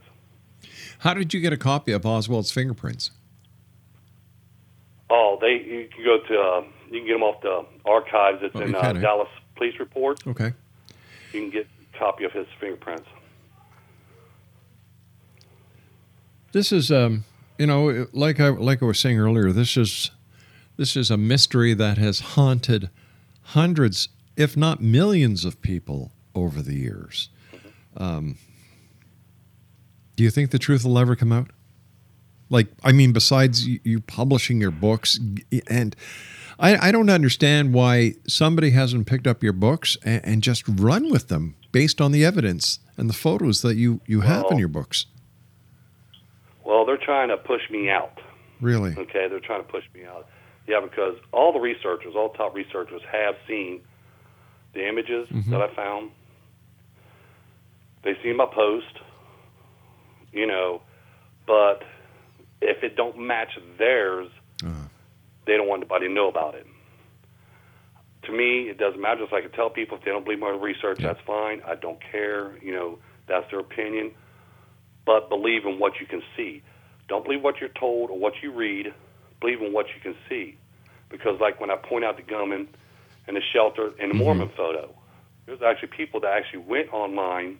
How 1.00 1.14
did 1.14 1.34
you 1.34 1.40
get 1.40 1.54
a 1.54 1.58
copy 1.58 1.92
of 1.92 2.06
Oswald's 2.06 2.52
fingerprints? 2.52 3.12
Oh, 5.10 5.38
they 5.42 5.54
you 5.66 5.90
can 5.94 6.04
go 6.04 6.20
to 6.20 6.40
uh, 6.40 6.64
you 6.92 7.00
can 7.00 7.08
get 7.08 7.14
them 7.14 7.24
off 7.24 7.42
the 7.42 7.66
archives. 7.86 8.40
It's 8.42 8.56
Oh, 8.56 8.62
in 8.62 8.76
uh, 8.76 8.80
eh? 8.80 8.94
Dallas 8.94 9.30
Police 9.56 9.80
Report. 9.80 10.26
Okay. 10.28 10.54
You 11.34 11.42
can 11.42 11.50
get 11.50 11.68
a 11.94 11.98
copy 11.98 12.24
of 12.26 12.32
his 12.32 12.48
fingerprints. 12.60 13.08
This 16.52 16.72
is, 16.72 16.92
um, 16.92 17.26
you 17.58 17.68
know, 17.68 18.08
like 18.12 18.40
I 18.40 18.50
like 18.50 18.82
I 18.82 18.86
was 18.86 19.00
saying 19.00 19.20
earlier. 19.20 19.52
This 19.52 19.78
is 19.78 20.12
this 20.78 20.96
is 20.96 21.12
a 21.12 21.18
mystery 21.18 21.74
that 21.74 21.98
has 21.98 22.20
haunted 22.20 22.90
hundreds, 23.44 24.10
if 24.36 24.56
not 24.58 24.82
millions, 24.82 25.46
of 25.46 25.62
people 25.62 26.12
over 26.34 26.62
the 26.62 26.74
years. 26.76 27.30
Um, 27.98 28.38
do 30.16 30.24
you 30.24 30.30
think 30.32 30.52
the 30.52 30.60
truth 30.60 30.86
will 30.86 30.98
ever 30.98 31.16
come 31.16 31.32
out? 31.32 31.50
Like, 32.50 32.68
I 32.84 32.92
mean, 32.92 33.14
besides 33.14 33.68
you, 33.68 34.02
publishing 34.02 34.60
your 34.60 34.72
books, 34.72 35.20
and 35.68 35.96
I, 36.60 36.88
I, 36.90 36.92
don't 36.92 37.10
understand 37.10 37.74
why 37.74 38.16
somebody 38.28 38.72
hasn't 38.72 39.08
picked 39.08 39.28
up 39.28 39.44
your 39.44 39.54
books 39.54 39.98
and, 40.04 40.26
and, 40.26 40.44
just 40.44 40.64
run 40.68 41.12
with 41.12 41.28
them 41.28 41.56
based 41.72 42.02
on 42.02 42.12
the 42.12 42.26
evidence 42.26 42.80
and 42.98 43.08
the 43.10 43.14
photos 43.14 43.62
that 43.62 43.76
you, 43.76 44.02
you 44.08 44.22
have 44.22 44.44
well, 44.44 44.54
in 44.54 44.58
your 44.58 44.68
books. 44.68 45.06
Well, 46.66 46.86
they're 46.86 46.98
trying 46.98 47.30
to 47.30 47.38
push 47.38 47.62
me 47.70 47.90
out. 47.90 48.20
Really? 48.62 48.96
Okay, 48.98 49.28
they're 49.30 49.40
trying 49.40 49.64
to 49.64 49.72
push 49.72 49.86
me 49.94 50.06
out. 50.06 50.28
Yeah, 50.68 50.82
because 50.82 51.16
all 51.32 51.54
the 51.54 51.60
researchers, 51.60 52.14
all 52.16 52.30
top 52.30 52.54
researchers, 52.54 53.02
have 53.12 53.36
seen 53.48 53.82
the 54.74 54.88
images 54.88 55.28
mm-hmm. 55.30 55.52
that 55.52 55.62
I 55.62 55.74
found. 55.76 56.12
They 58.04 58.18
see 58.24 58.34
my 58.34 58.46
post, 58.46 59.00
you 60.32 60.46
know, 60.46 60.82
but 61.48 61.84
if 62.62 62.84
it 62.84 62.96
don't 62.96 63.18
match 63.18 63.58
theirs, 63.78 64.30
uh-huh. 64.64 64.88
they 65.46 65.58
don't 65.58 65.68
want 65.68 65.82
anybody 65.82 66.08
to 66.08 66.14
know 66.14 66.28
about 66.28 66.56
it. 66.56 66.66
To 68.24 68.32
me, 68.32 68.70
it 68.70 68.78
doesn't 68.78 69.02
matter. 69.02 69.22
Just 69.22 69.32
like 69.32 69.46
I 69.46 69.48
can 69.48 69.56
tell 69.56 69.70
people, 69.70 69.98
if 69.98 70.04
they 70.04 70.12
don't 70.12 70.24
believe 70.24 70.40
my 70.40 70.50
research, 70.50 71.00
yeah. 71.00 71.14
that's 71.14 71.26
fine. 71.26 71.62
I 71.66 71.76
don't 71.76 72.00
care. 72.12 72.58
You 72.62 72.74
know, 72.74 73.00
that's 73.28 73.50
their 73.50 73.60
opinion. 73.60 74.12
But 75.06 75.30
believe 75.30 75.66
in 75.66 75.80
what 75.80 75.94
you 76.00 76.06
can 76.06 76.22
see. 76.36 76.62
Don't 77.08 77.24
believe 77.24 77.42
what 77.42 77.60
you're 77.60 77.70
told 77.70 78.12
or 78.12 78.20
what 78.20 78.34
you 78.44 78.52
read. 78.52 78.94
Believe 79.40 79.62
in 79.62 79.74
what 79.74 79.88
you 79.96 80.02
can 80.02 80.16
see. 80.28 80.58
Because, 81.10 81.40
like 81.40 81.60
when 81.60 81.72
I 81.72 81.76
point 81.76 82.06
out 82.06 82.18
the 82.18 82.24
gunman 82.24 82.68
and 83.26 83.36
the 83.36 83.42
shelter 83.54 83.92
and 84.00 84.12
the 84.12 84.16
mm-hmm. 84.16 84.42
Moorman 84.42 84.56
photo, 84.56 84.94
there's 85.46 85.62
actually 85.64 85.90
people 85.96 86.20
that 86.20 86.34
actually 86.34 86.60
went 86.60 86.94
online, 86.94 87.58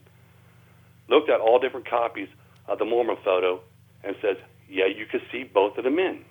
looked 1.08 1.30
at 1.30 1.40
all 1.40 1.58
different 1.58 1.90
copies 1.90 2.28
of 2.68 2.78
the 2.78 2.86
Moorman 2.86 3.24
photo, 3.24 3.62
and 4.04 4.16
says, 4.22 4.38
yeah, 4.70 4.86
you 4.86 5.06
could 5.06 5.22
see 5.32 5.44
both 5.44 5.78
of 5.78 5.84
the 5.84 5.90
men. 5.90 6.24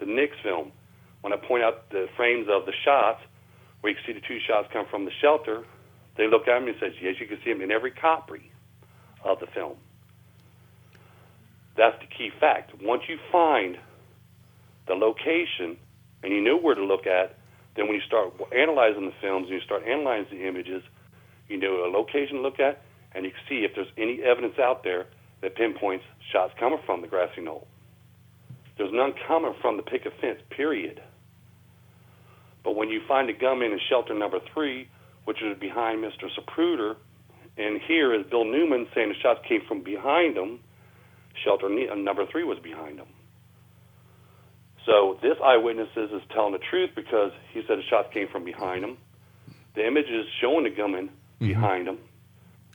The 0.00 0.06
Nix 0.06 0.32
film, 0.42 0.72
when 1.20 1.32
I 1.32 1.36
point 1.36 1.62
out 1.62 1.90
the 1.90 2.06
frames 2.16 2.46
of 2.50 2.66
the 2.66 2.72
shots, 2.84 3.20
where 3.80 3.92
you 3.92 3.96
can 3.96 4.14
see 4.14 4.18
the 4.18 4.26
two 4.26 4.38
shots 4.46 4.68
come 4.72 4.86
from 4.90 5.04
the 5.04 5.12
shelter, 5.20 5.64
they 6.16 6.26
look 6.26 6.48
at 6.48 6.60
me 6.62 6.70
and 6.70 6.78
says, 6.80 6.92
yes, 7.00 7.14
you 7.20 7.26
can 7.26 7.38
see 7.44 7.52
them 7.52 7.62
in 7.62 7.70
every 7.70 7.92
copy 7.92 8.50
of 9.24 9.38
the 9.40 9.46
film. 9.54 9.76
That's 11.76 11.96
the 12.00 12.06
key 12.06 12.30
fact. 12.40 12.72
Once 12.82 13.02
you 13.08 13.18
find 13.30 13.78
the 14.88 14.94
location 14.94 15.76
and 16.22 16.32
you 16.32 16.40
know 16.42 16.56
where 16.56 16.74
to 16.74 16.84
look 16.84 17.06
at, 17.06 17.38
then 17.76 17.86
when 17.86 17.94
you 17.94 18.02
start 18.02 18.32
analyzing 18.56 19.06
the 19.06 19.14
films 19.22 19.46
and 19.46 19.54
you 19.54 19.60
start 19.60 19.84
analyzing 19.86 20.38
the 20.38 20.48
images, 20.48 20.82
you 21.48 21.56
know 21.56 21.84
a 21.84 21.90
location 21.90 22.36
to 22.36 22.42
look 22.42 22.58
at, 22.58 22.82
and 23.12 23.24
you 23.24 23.30
can 23.30 23.40
see 23.48 23.64
if 23.64 23.72
there's 23.76 23.92
any 23.96 24.20
evidence 24.22 24.58
out 24.58 24.82
there 24.82 25.06
that 25.42 25.56
pinpoints 25.56 26.04
shots 26.32 26.52
coming 26.58 26.78
from 26.84 27.02
the 27.02 27.08
grassy 27.08 27.40
knoll. 27.40 27.66
There's 28.76 28.92
none 28.92 29.12
coming 29.26 29.54
from 29.60 29.76
the 29.76 29.82
picket 29.82 30.12
fence, 30.20 30.38
period. 30.50 31.02
But 32.64 32.76
when 32.76 32.88
you 32.88 33.00
find 33.08 33.28
a 33.30 33.32
gunman 33.32 33.72
in 33.72 33.80
shelter 33.88 34.14
number 34.14 34.38
three, 34.52 34.88
which 35.24 35.42
is 35.42 35.58
behind 35.58 36.02
Mr. 36.02 36.28
Zapruder, 36.38 36.96
and 37.56 37.80
here 37.86 38.14
is 38.14 38.24
Bill 38.30 38.44
Newman 38.44 38.86
saying 38.94 39.08
the 39.08 39.14
shots 39.20 39.40
came 39.48 39.62
from 39.66 39.82
behind 39.82 40.36
him, 40.36 40.60
shelter 41.44 41.66
uh, 41.66 41.94
number 41.94 42.24
three 42.30 42.44
was 42.44 42.58
behind 42.60 42.98
him. 42.98 43.08
So 44.86 45.18
this 45.22 45.36
eyewitness 45.44 45.88
is 45.96 46.10
telling 46.32 46.52
the 46.52 46.64
truth 46.70 46.90
because 46.96 47.32
he 47.52 47.60
said 47.68 47.78
the 47.78 47.82
shots 47.90 48.08
came 48.14 48.28
from 48.28 48.44
behind 48.44 48.84
him. 48.84 48.96
The 49.74 49.86
image 49.86 50.06
is 50.06 50.24
showing 50.40 50.64
the 50.64 50.70
gunman 50.70 51.08
mm-hmm. 51.08 51.48
behind 51.48 51.88
him. 51.88 51.98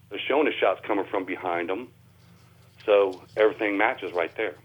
They're 0.09 0.19
showing 0.27 0.45
the 0.45 0.51
shots 0.61 0.79
coming 0.85 1.05
from 1.09 1.25
behind 1.25 1.69
him. 1.69 1.89
So 2.85 3.23
everything 3.37 3.77
matches 3.77 4.11
right 4.13 4.35
there. 4.35 4.55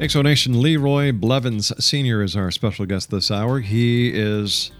Exonation 0.00 0.62
Leroy 0.62 1.12
Blevins 1.12 1.72
Sr. 1.78 2.22
is 2.22 2.34
our 2.34 2.50
special 2.50 2.86
guest 2.86 3.10
this 3.10 3.30
hour. 3.30 3.60
He 3.60 4.08
is 4.14 4.70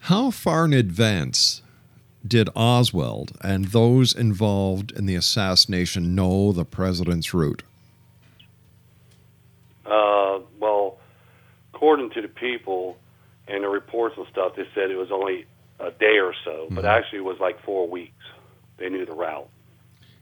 How 0.04 0.30
far 0.30 0.64
in 0.64 0.72
advance 0.72 1.59
did 2.26 2.48
Oswald 2.54 3.36
and 3.40 3.66
those 3.66 4.14
involved 4.14 4.92
in 4.92 5.06
the 5.06 5.14
assassination 5.14 6.14
know 6.14 6.52
the 6.52 6.64
president's 6.64 7.32
route? 7.32 7.62
Uh, 9.86 10.40
well, 10.58 10.98
according 11.74 12.10
to 12.10 12.22
the 12.22 12.28
people 12.28 12.98
and 13.48 13.64
the 13.64 13.68
reports 13.68 14.16
and 14.16 14.26
stuff, 14.30 14.54
they 14.56 14.66
said 14.74 14.90
it 14.90 14.96
was 14.96 15.10
only 15.10 15.46
a 15.80 15.90
day 15.90 16.18
or 16.18 16.34
so, 16.44 16.66
mm-hmm. 16.66 16.74
but 16.74 16.84
actually 16.84 17.18
it 17.18 17.24
was 17.24 17.38
like 17.40 17.62
four 17.64 17.88
weeks. 17.88 18.12
They 18.76 18.88
knew 18.88 19.04
the 19.06 19.14
route. 19.14 19.48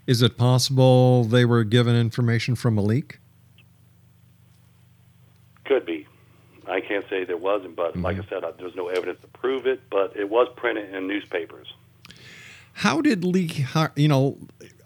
Is 0.07 0.23
it 0.23 0.39
possible 0.39 1.25
they 1.25 1.45
were 1.45 1.65
given 1.65 1.95
information 1.95 2.55
from 2.55 2.79
a 2.79 2.81
leak? 2.81 3.19
Could 5.65 5.85
be. 5.85 6.07
I 6.67 6.81
can't 6.81 7.05
say 7.11 7.25
there 7.25 7.37
wasn't, 7.37 7.77
but 7.77 7.93
mm-hmm. 7.93 8.03
like 8.03 8.17
I 8.19 8.25
said, 8.29 8.43
there's 8.59 8.75
no 8.75 8.89
evidence 8.89 9.21
to 9.21 9.27
prove 9.29 9.67
it, 9.67 9.81
but 9.91 10.17
it 10.17 10.29
was 10.31 10.49
printed 10.57 10.95
in 10.95 11.07
newspapers. 11.07 11.73
How 12.79 13.01
did 13.01 13.25
Lee, 13.25 13.67
you 13.97 14.07
know, 14.07 14.39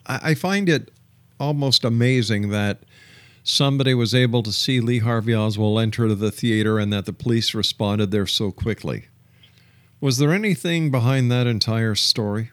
I 0.06 0.32
find 0.34 0.66
it 0.66 0.90
almost 1.38 1.84
amazing 1.84 2.48
that 2.48 2.84
somebody 3.44 3.92
was 3.92 4.14
able 4.14 4.42
to 4.44 4.50
see 4.50 4.80
Lee 4.80 5.00
Harvey 5.00 5.34
Oswald 5.34 5.78
enter 5.78 6.14
the 6.14 6.30
theater 6.30 6.78
and 6.78 6.90
that 6.90 7.04
the 7.04 7.12
police 7.12 7.52
responded 7.52 8.10
there 8.10 8.26
so 8.26 8.50
quickly. 8.50 9.08
Was 10.00 10.16
there 10.16 10.32
anything 10.32 10.90
behind 10.90 11.30
that 11.30 11.46
entire 11.46 11.94
story? 11.94 12.50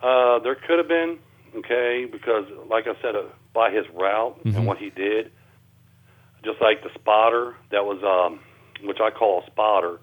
Uh, 0.00 0.38
there 0.38 0.54
could 0.54 0.78
have 0.78 0.88
been, 0.88 1.18
okay, 1.56 2.06
because 2.10 2.46
like 2.70 2.86
I 2.86 2.94
said, 3.02 3.14
uh, 3.14 3.24
by 3.52 3.70
his 3.70 3.84
route 3.92 4.38
mm-hmm. 4.38 4.56
and 4.56 4.66
what 4.66 4.78
he 4.78 4.88
did, 4.88 5.30
just 6.42 6.62
like 6.62 6.82
the 6.82 6.90
spotter 6.94 7.56
that 7.72 7.84
was, 7.84 8.02
um, 8.02 8.40
which 8.88 9.00
I 9.02 9.10
call 9.10 9.42
a 9.42 9.46
spotter, 9.50 10.00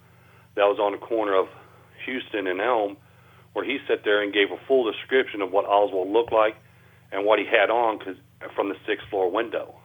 that 0.54 0.66
was 0.66 0.78
on 0.78 0.92
the 0.92 1.00
corner 1.00 1.36
of 1.36 1.48
Houston 2.06 2.48
and 2.48 2.62
Elm, 2.62 2.98
where 3.54 3.66
he 3.66 3.80
sat 3.88 4.04
there 4.04 4.22
and 4.22 4.34
gave 4.34 4.52
a 4.52 4.58
full 4.68 4.90
description 4.92 5.42
of 5.42 5.52
what 5.52 5.66
Oswald 5.66 6.10
looked 6.10 6.34
like 6.34 6.56
and 7.12 7.26
what 7.26 7.40
he 7.40 7.46
had 7.46 7.70
on 7.70 8.00
cause, 8.00 8.16
from 8.56 8.70
the 8.70 8.76
sixth 8.86 9.08
floor 9.10 9.30
window. 9.30 9.76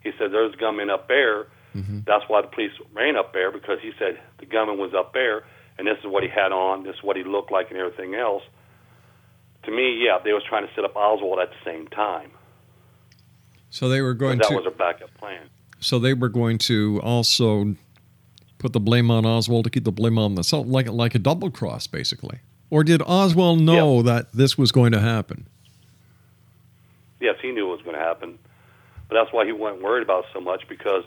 He 0.00 0.10
said 0.18 0.32
there's 0.32 0.54
gunmen 0.56 0.90
up 0.90 1.08
there. 1.08 1.46
Mm-hmm. 1.74 2.00
That's 2.06 2.24
why 2.28 2.42
the 2.42 2.48
police 2.48 2.72
ran 2.92 3.16
up 3.16 3.32
there 3.32 3.50
because 3.50 3.78
he 3.80 3.92
said 3.98 4.20
the 4.38 4.46
gunman 4.46 4.78
was 4.78 4.92
up 4.94 5.14
there 5.14 5.44
and 5.78 5.86
this 5.86 5.98
is 5.98 6.06
what 6.06 6.22
he 6.22 6.28
had 6.28 6.52
on, 6.52 6.84
this 6.84 6.96
is 6.96 7.02
what 7.02 7.16
he 7.16 7.24
looked 7.24 7.50
like, 7.50 7.70
and 7.70 7.78
everything 7.78 8.14
else. 8.14 8.42
To 9.64 9.70
me, 9.70 10.04
yeah, 10.04 10.18
they 10.22 10.32
was 10.32 10.42
trying 10.48 10.66
to 10.66 10.74
set 10.74 10.84
up 10.84 10.96
Oswald 10.96 11.38
at 11.38 11.50
the 11.50 11.56
same 11.64 11.86
time. 11.88 12.30
So 13.70 13.88
they 13.88 14.02
were 14.02 14.14
going 14.14 14.38
that 14.38 14.48
to. 14.48 14.54
That 14.54 14.64
was 14.64 14.72
a 14.72 14.76
backup 14.76 15.14
plan. 15.14 15.48
So 15.80 15.98
they 15.98 16.14
were 16.14 16.28
going 16.28 16.58
to 16.58 17.00
also 17.02 17.74
put 18.62 18.72
the 18.72 18.80
blame 18.80 19.10
on 19.10 19.26
Oswald 19.26 19.64
to 19.64 19.70
keep 19.70 19.84
the 19.84 19.92
blame 19.92 20.18
on 20.18 20.36
the 20.36 20.44
so 20.44 20.60
like 20.60 20.88
like 20.88 21.14
a 21.14 21.18
double 21.18 21.50
cross 21.50 21.86
basically. 21.86 22.38
Or 22.70 22.82
did 22.82 23.02
Oswald 23.02 23.60
know 23.60 24.00
that 24.00 24.32
this 24.32 24.56
was 24.56 24.72
going 24.72 24.92
to 24.92 25.00
happen? 25.00 25.46
Yes, 27.20 27.36
he 27.42 27.52
knew 27.52 27.68
it 27.68 27.76
was 27.76 27.82
going 27.82 27.96
to 27.96 28.02
happen. 28.02 28.38
But 29.08 29.16
that's 29.16 29.32
why 29.32 29.44
he 29.44 29.52
wasn't 29.52 29.82
worried 29.82 30.02
about 30.02 30.24
it 30.24 30.30
so 30.32 30.40
much 30.40 30.66
because 30.68 31.04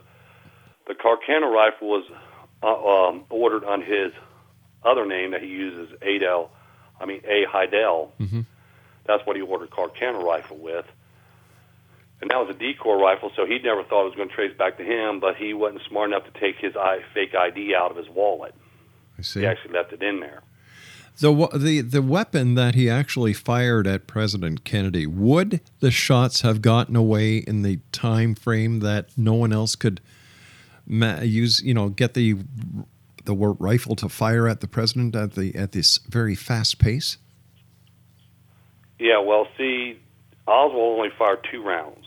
the 0.87 0.93
Carcano 0.93 1.51
rifle 1.51 1.87
was 1.87 2.03
uh, 2.61 3.07
um, 3.07 3.25
ordered 3.31 3.63
on 3.63 3.81
his 3.81 4.11
other 4.83 5.07
name 5.07 5.31
that 5.31 5.41
he 5.41 5.47
uses, 5.47 5.89
Adel, 6.03 6.51
I 6.99 7.05
mean 7.05 7.21
A. 7.25 7.45
Hidell. 7.45 8.11
Mm-hmm. 8.19 8.41
That's 9.07 9.25
what 9.25 9.35
he 9.35 9.41
ordered 9.41 9.71
Carcano 9.71 10.23
rifle 10.23 10.57
with. 10.57 10.85
And 12.25 12.31
that 12.31 12.37
was 12.37 12.49
a 12.49 12.57
decoy 12.57 12.95
rifle, 12.95 13.31
so 13.35 13.45
he 13.45 13.59
never 13.59 13.83
thought 13.83 14.01
it 14.01 14.05
was 14.05 14.15
going 14.15 14.29
to 14.29 14.33
trace 14.33 14.57
back 14.57 14.79
to 14.79 14.83
him, 14.83 15.19
but 15.19 15.35
he 15.35 15.53
wasn't 15.53 15.83
smart 15.87 16.09
enough 16.09 16.23
to 16.25 16.39
take 16.39 16.55
his 16.57 16.75
I, 16.75 17.01
fake 17.13 17.35
ID 17.35 17.75
out 17.75 17.91
of 17.91 17.97
his 17.97 18.09
wallet. 18.09 18.55
I 19.19 19.21
see. 19.21 19.41
He 19.41 19.45
actually 19.45 19.73
left 19.73 19.93
it 19.93 20.01
in 20.01 20.21
there. 20.21 20.41
The, 21.19 21.47
the 21.55 21.81
the 21.81 22.01
weapon 22.01 22.55
that 22.55 22.73
he 22.73 22.89
actually 22.89 23.33
fired 23.33 23.85
at 23.85 24.07
President 24.07 24.63
Kennedy 24.63 25.05
would 25.05 25.61
the 25.81 25.91
shots 25.91 26.41
have 26.41 26.63
gotten 26.63 26.95
away 26.95 27.37
in 27.37 27.61
the 27.61 27.79
time 27.91 28.33
frame 28.33 28.79
that 28.79 29.15
no 29.15 29.35
one 29.35 29.53
else 29.53 29.75
could 29.75 30.01
ma- 30.87 31.21
use 31.21 31.61
you 31.61 31.75
know 31.75 31.89
get 31.89 32.15
the 32.15 32.37
the 33.25 33.35
rifle 33.35 33.95
to 33.97 34.09
fire 34.09 34.47
at 34.47 34.61
the 34.61 34.67
president 34.67 35.15
at 35.15 35.35
the 35.35 35.55
at 35.55 35.73
this 35.73 35.99
very 36.09 36.35
fast 36.35 36.79
pace 36.79 37.17
Yeah, 38.99 39.19
well, 39.19 39.47
see, 39.57 39.99
Oswald 40.47 40.97
only 40.99 41.09
fired 41.17 41.45
two 41.51 41.61
rounds. 41.61 42.04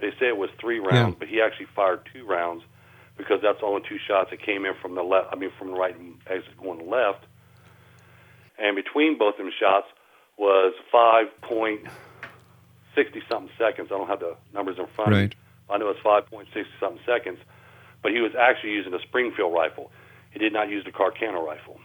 They 0.00 0.10
say 0.20 0.28
it 0.28 0.36
was 0.36 0.50
three 0.60 0.78
rounds, 0.78 1.14
Yeah. 1.14 1.18
but 1.18 1.28
he 1.28 1.40
actually 1.40 1.66
fired 1.74 2.00
two 2.12 2.24
rounds 2.24 2.62
because 3.16 3.40
that's 3.42 3.58
the 3.60 3.66
only 3.66 3.82
two 3.88 3.98
shots 3.98 4.30
that 4.30 4.40
came 4.42 4.64
in 4.64 4.74
from 4.80 4.94
the 4.94 5.02
left. 5.02 5.28
I 5.32 5.36
mean, 5.36 5.50
from 5.58 5.68
the 5.72 5.76
right 5.76 5.96
and 5.98 6.14
exit 6.28 6.56
going 6.62 6.88
left. 6.88 7.24
And 8.58 8.76
between 8.76 9.18
both 9.18 9.34
of 9.34 9.44
them 9.44 9.52
shots 9.58 9.86
was 10.36 10.72
five 10.92 11.26
point 11.42 11.80
sixty 12.94 13.22
something 13.28 13.50
seconds. 13.58 13.88
I 13.92 13.98
don't 13.98 14.08
have 14.08 14.20
the 14.20 14.36
numbers 14.54 14.78
in 14.78 14.86
front 14.94 15.12
of 15.12 15.18
Right. 15.18 15.30
me. 15.30 15.36
I 15.70 15.78
know 15.78 15.88
it's 15.90 16.00
five 16.00 16.26
point 16.26 16.48
sixty 16.54 16.72
something 16.80 17.00
seconds, 17.04 17.38
but 18.02 18.12
he 18.12 18.20
was 18.20 18.32
actually 18.38 18.72
using 18.72 18.94
a 18.94 19.00
Springfield 19.00 19.52
rifle. 19.52 19.90
He 20.30 20.38
did 20.38 20.52
not 20.52 20.68
use 20.68 20.84
the 20.84 20.92
Carcano 20.92 21.44
rifle. 21.44 21.80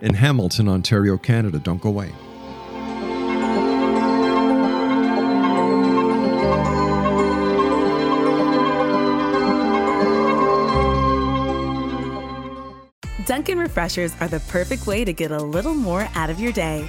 in 0.00 0.14
Hamilton, 0.14 0.68
Ontario, 0.68 1.16
Canada. 1.16 1.58
Don't 1.58 1.80
go 1.80 1.90
away. 1.90 2.12
Dunkin' 13.26 13.58
Refreshers 13.58 14.14
are 14.20 14.28
the 14.28 14.40
perfect 14.48 14.86
way 14.86 15.04
to 15.04 15.12
get 15.12 15.30
a 15.30 15.38
little 15.38 15.74
more 15.74 16.08
out 16.14 16.30
of 16.30 16.38
your 16.38 16.52
day. 16.52 16.88